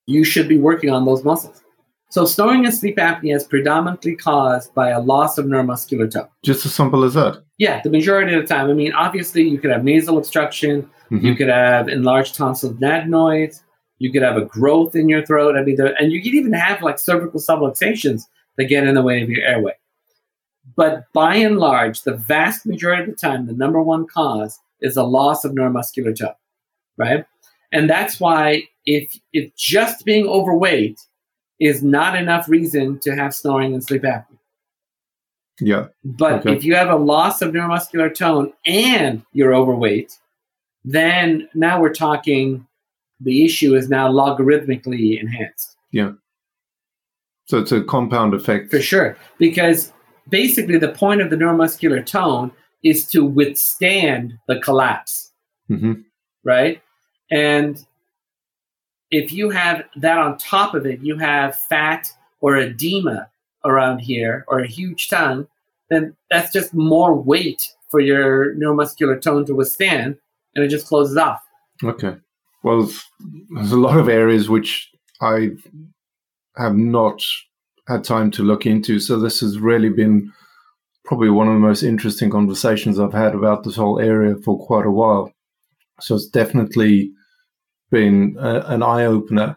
[0.06, 1.62] you should be working on those muscles.
[2.10, 6.30] So snoring and sleep apnea is predominantly caused by a loss of neuromuscular tone.
[6.44, 7.44] Just as simple as that.
[7.58, 8.70] Yeah, the majority of the time.
[8.70, 11.26] I mean, obviously, you could have nasal obstruction, mm-hmm.
[11.26, 13.64] you could have enlarged tonsil adenoids,
[14.00, 15.56] you could have a growth in your throat.
[15.56, 18.24] I mean, there, and you could even have like cervical subluxations
[18.58, 19.74] that get in the way of your airway.
[20.76, 24.98] But by and large, the vast majority of the time, the number one cause is
[24.98, 26.34] a loss of neuromuscular tone,
[26.98, 27.26] right?
[27.72, 31.00] And that's why if if just being overweight
[31.60, 34.26] is not enough reason to have snoring and sleep apnea.
[35.60, 35.88] Yeah.
[36.04, 36.56] But okay.
[36.56, 40.18] if you have a loss of neuromuscular tone and you're overweight,
[40.84, 42.68] then now we're talking
[43.20, 45.76] the issue is now logarithmically enhanced.
[45.92, 46.14] Yeah.
[47.46, 48.72] So it's a compound effect.
[48.72, 49.18] For sure.
[49.38, 49.94] Because
[50.30, 52.52] basically the point of the neuromuscular tone
[52.84, 55.32] is to withstand the collapse.
[55.70, 55.94] Mm-hmm.
[56.44, 56.82] Right?
[57.32, 57.84] And
[59.12, 62.12] if you have that on top of it, you have fat
[62.42, 63.30] or edema
[63.64, 65.48] around here or a huge tongue,
[65.90, 70.18] then that's just more weight for your neuromuscular tone to withstand
[70.56, 71.42] and it just closes off.
[71.84, 72.16] Okay.
[72.66, 72.90] Well,
[73.52, 74.90] there's a lot of areas which
[75.22, 75.50] I
[76.58, 77.22] have not
[77.88, 79.00] had time to look into.
[79.00, 80.34] So this has really been
[81.04, 84.88] probably one of the most interesting conversations I've had about this whole area for quite
[84.88, 85.32] a while.
[86.02, 87.12] So it's definitely
[87.92, 89.56] been a, an eye opener.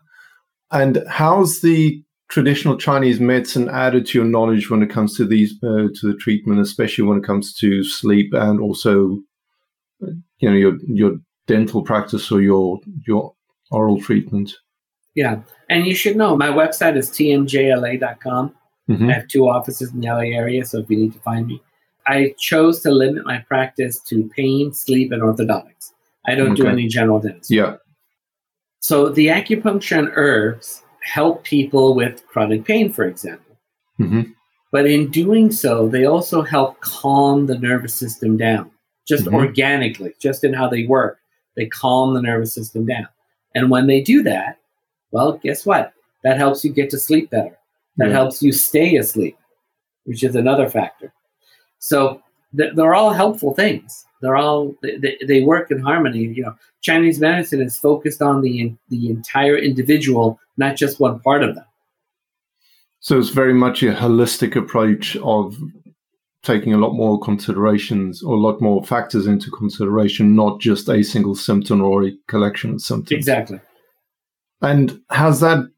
[0.70, 5.54] And how's the traditional Chinese medicine added to your knowledge when it comes to these
[5.62, 9.18] uh, to the treatment, especially when it comes to sleep and also,
[10.00, 11.12] you know, your your
[11.48, 13.34] dental practice or your your
[13.72, 14.52] oral treatment?
[15.16, 18.54] Yeah, and you should know my website is tmjla.com.
[18.88, 19.10] Mm-hmm.
[19.10, 21.60] I have two offices in the LA area, so if you need to find me,
[22.06, 25.92] I chose to limit my practice to pain, sleep, and orthodontics.
[26.26, 26.62] I don't okay.
[26.62, 27.56] do any general dentistry.
[27.56, 27.76] Yeah.
[28.80, 33.56] So the acupuncture and herbs help people with chronic pain, for example.
[34.00, 34.22] Mm-hmm.
[34.70, 38.70] But in doing so, they also help calm the nervous system down,
[39.06, 39.34] just mm-hmm.
[39.34, 41.18] organically, just in how they work.
[41.58, 43.08] They calm the nervous system down.
[43.56, 44.58] And when they do that,
[45.10, 45.92] well, guess what?
[46.22, 47.58] That helps you get to sleep better.
[47.96, 48.14] That yeah.
[48.14, 49.36] helps you stay asleep,
[50.04, 51.12] which is another factor.
[51.80, 52.22] So
[52.56, 54.06] th- they're all helpful things.
[54.22, 56.20] They're all they, they work in harmony.
[56.20, 61.42] You know, Chinese medicine is focused on the the entire individual, not just one part
[61.42, 61.64] of them.
[63.00, 65.56] So it's very much a holistic approach of
[66.42, 71.02] taking a lot more considerations or a lot more factors into consideration, not just a
[71.02, 73.18] single symptom or a collection of symptoms.
[73.18, 73.60] Exactly.
[74.62, 75.68] And has that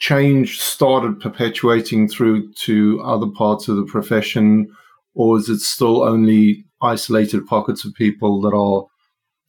[0.00, 4.68] change started perpetuating through to other parts of the profession,
[5.14, 8.86] or is it still only isolated pockets of people that are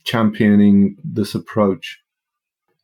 [0.05, 1.99] championing this approach?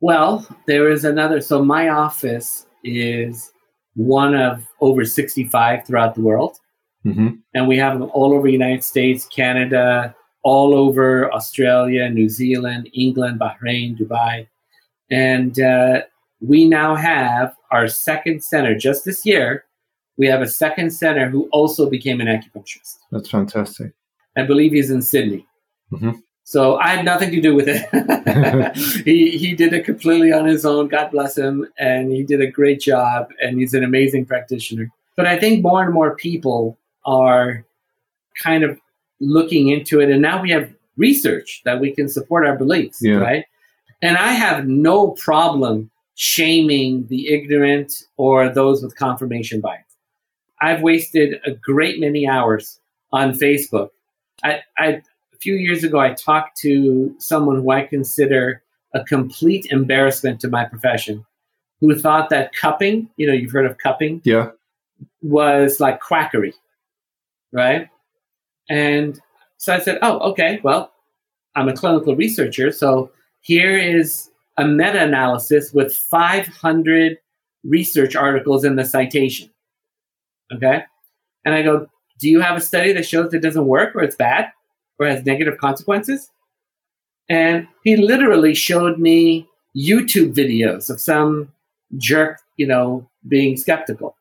[0.01, 1.41] Well, there is another.
[1.41, 3.51] So, my office is
[3.95, 6.57] one of over 65 throughout the world.
[7.05, 7.27] Mm-hmm.
[7.53, 12.89] And we have them all over the United States, Canada, all over Australia, New Zealand,
[12.93, 14.47] England, Bahrain, Dubai.
[15.11, 16.01] And uh,
[16.41, 19.65] we now have our second center just this year.
[20.17, 22.97] We have a second center who also became an acupuncturist.
[23.11, 23.91] That's fantastic.
[24.37, 25.45] I believe he's in Sydney.
[25.91, 26.11] Mm-hmm.
[26.43, 28.77] So I had nothing to do with it.
[29.05, 30.87] he he did it completely on his own.
[30.87, 33.29] God bless him, and he did a great job.
[33.41, 34.91] And he's an amazing practitioner.
[35.17, 37.65] But I think more and more people are
[38.41, 38.79] kind of
[39.19, 43.15] looking into it, and now we have research that we can support our beliefs, yeah.
[43.15, 43.45] right?
[44.01, 49.83] And I have no problem shaming the ignorant or those with confirmation bias.
[50.61, 52.79] I've wasted a great many hours
[53.11, 53.89] on Facebook.
[54.43, 59.67] I, I a few years ago, I talked to someone who I consider a complete
[59.69, 61.25] embarrassment to my profession,
[61.81, 64.51] who thought that cupping, you know, you've heard of cupping, yeah,
[65.21, 66.53] was like quackery,
[67.55, 67.89] right?
[68.69, 69.19] And
[69.57, 70.91] so I said, oh, okay, well,
[71.55, 77.17] I'm a clinical researcher, so here is a meta analysis with 500
[77.63, 79.49] research articles in the citation.
[80.53, 80.83] Okay.
[81.45, 81.87] And I go,
[82.19, 84.51] do you have a study that shows it doesn't work or it's bad
[84.99, 86.29] or has negative consequences?
[87.29, 91.51] And he literally showed me YouTube videos of some
[91.97, 94.15] jerk, you know, being skeptical.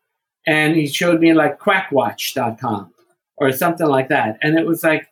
[0.47, 2.94] And he showed me like quackwatch.com
[3.37, 4.39] or something like that.
[4.43, 5.09] And it was like,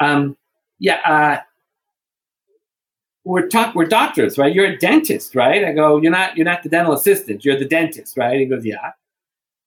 [0.00, 0.36] um,
[0.78, 1.40] yeah, uh,
[3.24, 4.54] we're talk we're doctors, right?
[4.54, 5.64] You're a dentist, right?
[5.64, 8.38] I go, you're not you're not the dental assistant, you're the dentist, right?
[8.38, 8.92] He goes, yeah.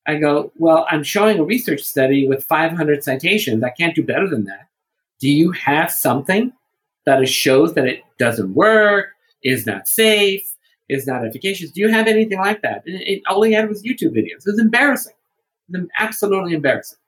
[0.05, 3.62] I go, well, I'm showing a research study with 500 citations.
[3.64, 4.70] I can't do better than that.
[5.20, 6.53] Do you have something
[7.05, 9.08] that shows that it doesn't work,
[9.43, 10.55] is not safe,
[10.88, 11.72] is not efficacious?
[11.72, 12.84] Do you have anything like that?
[12.86, 14.45] It, all he had was YouTube videos.
[14.45, 15.14] It was embarrassing.
[15.74, 16.99] It was absolutely embarrassing.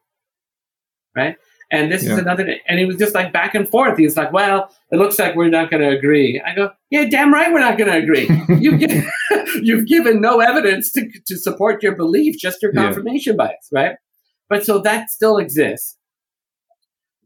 [1.20, 1.36] Right?
[1.72, 2.14] And this yeah.
[2.14, 3.98] is another, and he was just like back and forth.
[3.98, 6.42] He's like, well, it looks like we're not going to agree.
[6.44, 8.28] I go, yeah, damn right we're not going to agree.
[8.60, 9.08] you've, given,
[9.62, 13.46] you've given no evidence to, to support your belief, just your confirmation yeah.
[13.46, 13.96] bias, right?
[14.50, 15.96] But so that still exists.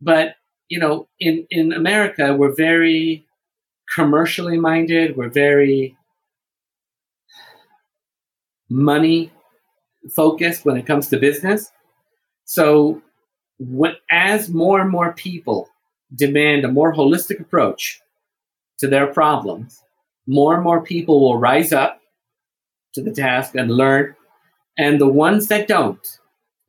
[0.01, 0.35] But,
[0.67, 3.25] you know, in, in America, we're very
[3.95, 5.15] commercially minded.
[5.15, 5.95] We're very
[8.69, 9.31] money
[10.13, 11.71] focused when it comes to business.
[12.43, 13.01] So
[13.59, 15.69] when, as more and more people
[16.15, 18.01] demand a more holistic approach
[18.79, 19.83] to their problems,
[20.27, 22.01] more and more people will rise up
[22.93, 24.15] to the task and learn.
[24.77, 26.05] And the ones that don't,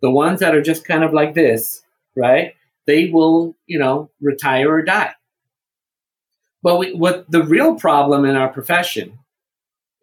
[0.03, 1.83] the ones that are just kind of like this,
[2.17, 2.55] right?
[2.87, 5.15] They will, you know, retire or die.
[6.63, 9.19] But we, what the real problem in our profession,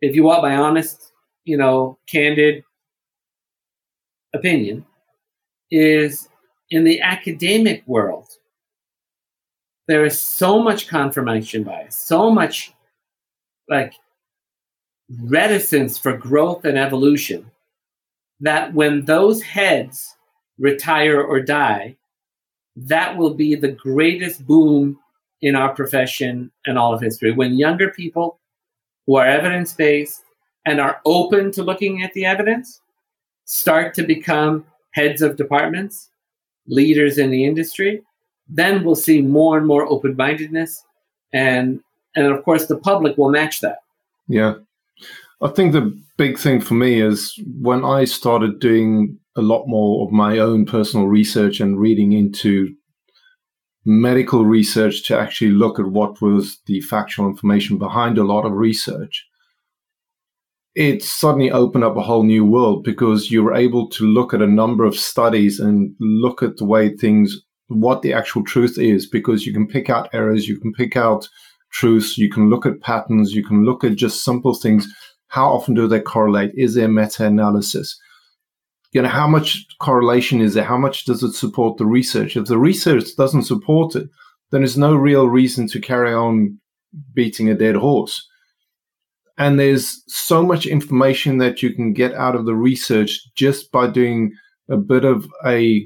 [0.01, 1.11] if you want my honest,
[1.43, 2.63] you know, candid
[4.33, 4.85] opinion,
[5.69, 6.27] is
[6.71, 8.29] in the academic world,
[9.87, 12.73] there is so much confirmation bias, so much
[13.69, 13.93] like
[15.23, 17.51] reticence for growth and evolution
[18.39, 20.15] that when those heads
[20.57, 21.97] retire or die,
[22.75, 24.97] that will be the greatest boom
[25.41, 27.31] in our profession and all of history.
[27.31, 28.39] When younger people
[29.05, 30.23] who are evidence based
[30.65, 32.81] and are open to looking at the evidence
[33.45, 36.10] start to become heads of departments,
[36.71, 38.01] leaders in the industry,
[38.49, 40.83] then we'll see more and more open mindedness,
[41.31, 41.81] and
[42.15, 43.79] and of course the public will match that.
[44.27, 44.55] Yeah,
[45.41, 50.05] I think the big thing for me is when I started doing a lot more
[50.05, 52.75] of my own personal research and reading into
[53.85, 58.51] medical research to actually look at what was the factual information behind a lot of
[58.51, 59.25] research
[60.75, 64.41] it suddenly opened up a whole new world because you were able to look at
[64.41, 69.05] a number of studies and look at the way things, what the actual truth is,
[69.05, 71.27] because you can pick out errors, you can pick out
[71.71, 74.87] truths, you can look at patterns, you can look at just simple things.
[75.27, 76.51] How often do they correlate?
[76.55, 77.99] Is there meta analysis?
[78.93, 80.65] You know, how much correlation is there?
[80.65, 82.35] How much does it support the research?
[82.35, 84.09] If the research doesn't support it,
[84.51, 86.59] then there's no real reason to carry on
[87.13, 88.27] beating a dead horse.
[89.41, 93.87] And there's so much information that you can get out of the research just by
[93.87, 94.33] doing
[94.69, 95.83] a bit of a,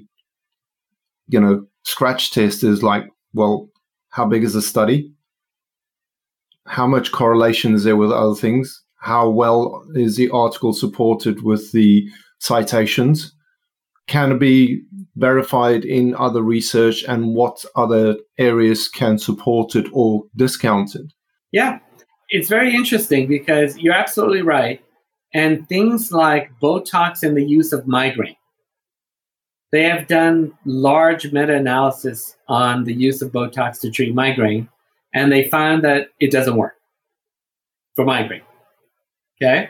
[1.30, 3.70] you know, scratch test is like, well,
[4.10, 5.10] how big is the study?
[6.68, 8.84] How much correlation is there with other things?
[8.98, 12.06] How well is the article supported with the
[12.40, 13.34] citations?
[14.08, 14.82] Can it be
[15.16, 21.14] verified in other research and what other areas can support it or discount it?
[21.54, 21.80] Yeah,
[22.30, 24.82] it's very interesting because you're absolutely right.
[25.34, 28.38] And things like Botox and the use of migraine.
[29.72, 34.70] They have done large meta analysis on the use of Botox to treat migraine,
[35.14, 36.76] and they found that it doesn't work
[37.96, 38.44] for migraine.
[39.42, 39.70] Okay?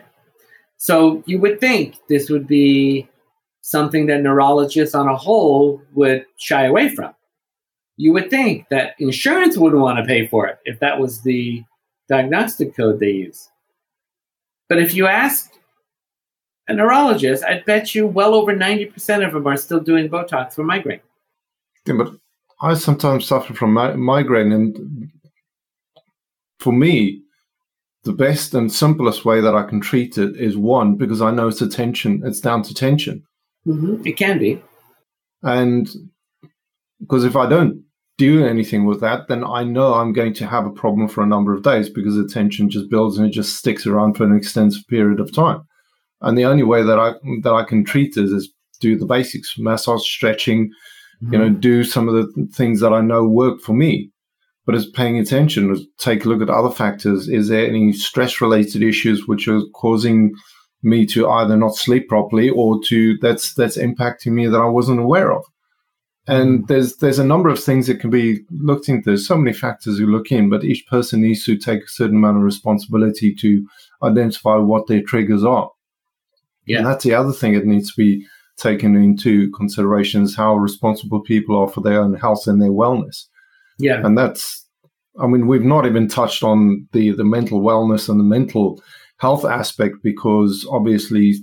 [0.77, 3.09] So you would think this would be
[3.61, 7.15] something that neurologists on a whole would shy away from.
[7.97, 11.63] You would think that insurance wouldn't want to pay for it if that was the
[12.09, 13.49] diagnostic code they use.
[14.69, 15.51] But if you ask
[16.67, 20.63] a neurologist, I'd bet you well over 90% of them are still doing Botox for
[20.63, 21.01] migraine.
[21.85, 22.13] Yeah, but
[22.61, 25.11] I sometimes suffer from mi- migraine, and
[26.59, 27.21] for me,
[28.03, 31.47] the best and simplest way that I can treat it is one, because I know
[31.47, 33.23] it's a tension, it's down to tension.
[33.67, 34.07] Mm-hmm.
[34.07, 34.61] It can be.
[35.43, 35.87] And
[36.99, 37.83] because if I don't
[38.17, 41.27] do anything with that, then I know I'm going to have a problem for a
[41.27, 44.35] number of days because the tension just builds and it just sticks around for an
[44.35, 45.61] extensive period of time.
[46.21, 47.13] And the only way that I
[47.43, 50.67] that I can treat it is do the basics, massage, stretching,
[51.23, 51.33] mm-hmm.
[51.33, 54.11] you know, do some of the things that I know work for me.
[54.65, 57.29] But it's paying attention, take a look at other factors.
[57.29, 60.33] Is there any stress related issues which are causing
[60.81, 65.01] me to either not sleep properly or to that's that's impacting me that I wasn't
[65.01, 65.43] aware of?
[66.27, 66.65] And mm-hmm.
[66.65, 69.03] there's there's a number of things that can be looked into.
[69.05, 72.17] There's so many factors you look in, but each person needs to take a certain
[72.17, 73.67] amount of responsibility to
[74.01, 75.69] identify what their triggers are.
[76.65, 76.79] Yeah.
[76.79, 78.25] And that's the other thing that needs to be
[78.57, 83.25] taken into consideration is how responsible people are for their own health and their wellness.
[83.77, 84.01] Yeah.
[84.03, 84.65] And that's
[85.19, 88.81] I mean, we've not even touched on the the mental wellness and the mental
[89.17, 91.35] health aspect because obviously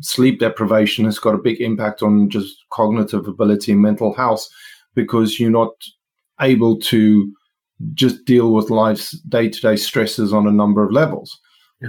[0.00, 4.46] sleep deprivation has got a big impact on just cognitive ability and mental health
[4.94, 5.72] because you're not
[6.40, 7.32] able to
[7.94, 11.38] just deal with life's day-to-day stresses on a number of levels.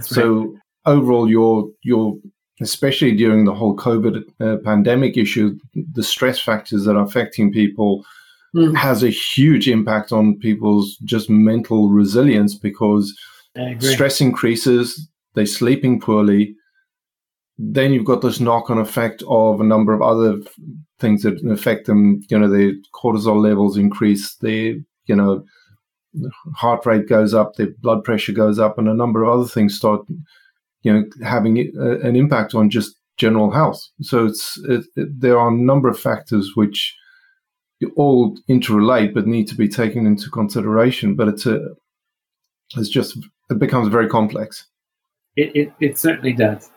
[0.02, 2.18] So overall, your your
[2.62, 8.06] especially during the whole COVID uh, pandemic issue, the stress factors that are affecting people
[8.56, 8.76] mm.
[8.78, 13.14] has a huge impact on people's just mental resilience because
[13.80, 16.56] stress increases, they're sleeping poorly,
[17.58, 20.39] then you've got this knock-on effect of a number of other
[20.99, 22.22] things that affect them.
[22.30, 24.76] You know, their cortisol levels increase, their
[25.06, 25.43] you know
[26.56, 29.76] heart rate goes up, their blood pressure goes up, and a number of other things
[29.76, 30.02] start
[30.84, 33.82] you know having a, an impact on just general health.
[34.02, 36.95] So it's it, it, there are a number of factors which
[37.95, 41.16] all interrelate but need to be taken into consideration.
[41.16, 41.60] But it's a
[42.76, 43.18] it's just
[43.49, 44.68] it becomes very complex.
[45.36, 46.70] It, it, it certainly does.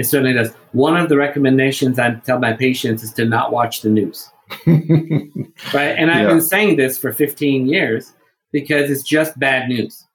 [0.00, 0.50] It certainly does.
[0.72, 4.30] One of the recommendations I tell my patients is to not watch the news.
[4.66, 5.94] right.
[5.94, 6.28] And I've yeah.
[6.28, 8.14] been saying this for 15 years
[8.50, 10.06] because it's just bad news.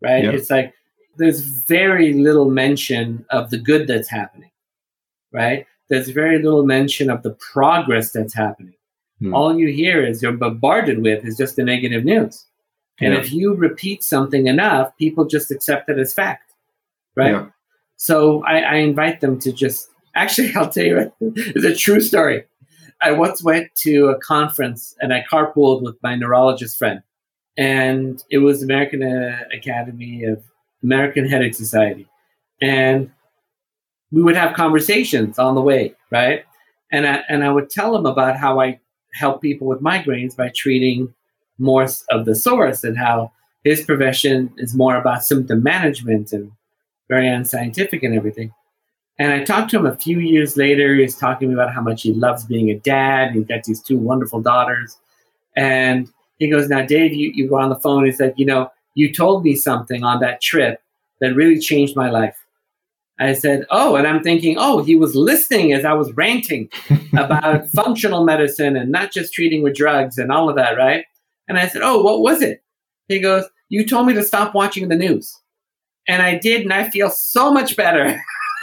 [0.00, 0.24] Right.
[0.24, 0.30] Yeah.
[0.30, 0.72] It's like
[1.18, 4.50] there's very little mention of the good that's happening.
[5.32, 5.66] Right.
[5.90, 8.76] There's very little mention of the progress that's happening.
[9.20, 9.34] Hmm.
[9.34, 12.46] All you hear is you're bombarded with is just the negative news.
[13.00, 13.20] And yeah.
[13.20, 16.54] if you repeat something enough, people just accept it as fact.
[17.14, 17.46] Right.
[17.96, 22.44] So I, I invite them to just actually, I'll tell you, it's a true story.
[23.02, 27.02] I once went to a conference and I carpooled with my neurologist friend,
[27.58, 30.42] and it was American uh, Academy of
[30.82, 32.08] American Headache Society,
[32.62, 33.10] and
[34.10, 36.44] we would have conversations on the way, right?
[36.90, 38.80] And I and I would tell him about how I
[39.12, 41.12] help people with migraines by treating
[41.58, 43.32] more of the source and how
[43.62, 46.52] his profession is more about symptom management and
[47.08, 48.52] very unscientific and everything.
[49.18, 50.94] And I talked to him a few years later.
[50.94, 53.32] He was talking about how much he loves being a dad.
[53.32, 54.98] He's got these two wonderful daughters.
[55.56, 58.04] And he goes, Now, Dave, you, you go on the phone.
[58.04, 60.82] He said, You know, you told me something on that trip
[61.20, 62.36] that really changed my life.
[63.18, 66.68] I said, Oh, and I'm thinking, Oh, he was listening as I was ranting
[67.16, 71.06] about functional medicine and not just treating with drugs and all of that, right?
[71.48, 72.62] And I said, Oh, what was it?
[73.08, 75.40] He goes, You told me to stop watching the news.
[76.08, 78.20] And I did, and I feel so much better.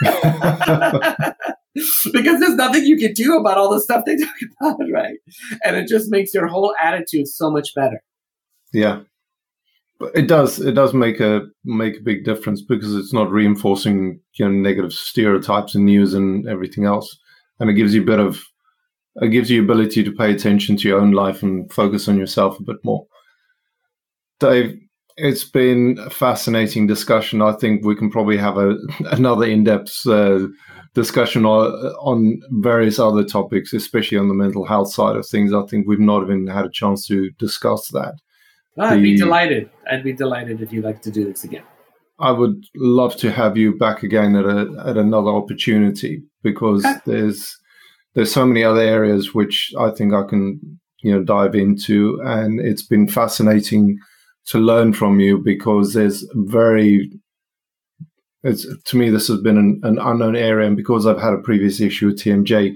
[2.12, 5.18] because there's nothing you can do about all the stuff they talk about, right?
[5.64, 8.02] And it just makes your whole attitude so much better.
[8.72, 9.00] Yeah.
[10.14, 10.60] It does.
[10.60, 14.92] It does make a make a big difference because it's not reinforcing you know negative
[14.92, 17.16] stereotypes and news and everything else,
[17.60, 18.42] and it gives you a bit of
[19.22, 22.58] it gives you ability to pay attention to your own life and focus on yourself
[22.58, 23.06] a bit more.
[24.40, 24.76] Dave,
[25.16, 27.42] it's been a fascinating discussion.
[27.42, 28.76] I think we can probably have a,
[29.10, 30.46] another in-depth uh,
[30.94, 35.52] discussion on, on various other topics, especially on the mental health side of things.
[35.52, 38.14] I think we've not even had a chance to discuss that.
[38.76, 39.70] Oh, I'd be delighted.
[39.90, 41.62] I'd be delighted if you'd like to do this again.
[42.18, 47.00] I would love to have you back again at a at another opportunity because okay.
[47.06, 47.56] there's
[48.14, 52.60] there's so many other areas which I think I can you know dive into, and
[52.60, 53.98] it's been fascinating
[54.46, 57.10] to learn from you because there's very
[58.44, 61.38] it's to me this has been an, an unknown area, and because I've had a
[61.38, 62.74] previous issue with TMJ,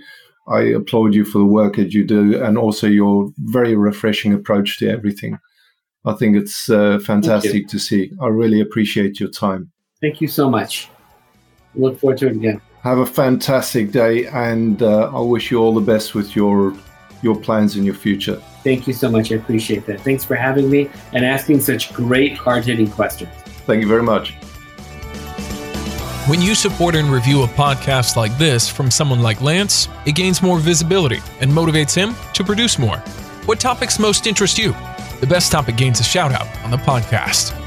[0.48, 4.78] I applaud you for the work that you do and also your very refreshing approach
[4.78, 5.38] to everything.
[6.06, 8.12] I think it's uh, fantastic to see.
[8.22, 9.70] I really appreciate your time.
[10.00, 10.88] Thank you so much.
[11.74, 12.62] Look forward to it again.
[12.82, 16.74] Have a fantastic day, and uh, I wish you all the best with your
[17.20, 18.40] your plans in your future.
[18.64, 19.32] Thank you so much.
[19.32, 20.00] I appreciate that.
[20.00, 23.30] Thanks for having me and asking such great, hard hitting questions.
[23.66, 24.34] Thank you very much.
[26.28, 30.42] When you support and review a podcast like this from someone like Lance, it gains
[30.42, 32.98] more visibility and motivates him to produce more.
[33.46, 34.74] What topics most interest you?
[35.20, 37.57] The best topic gains a shout out on the podcast.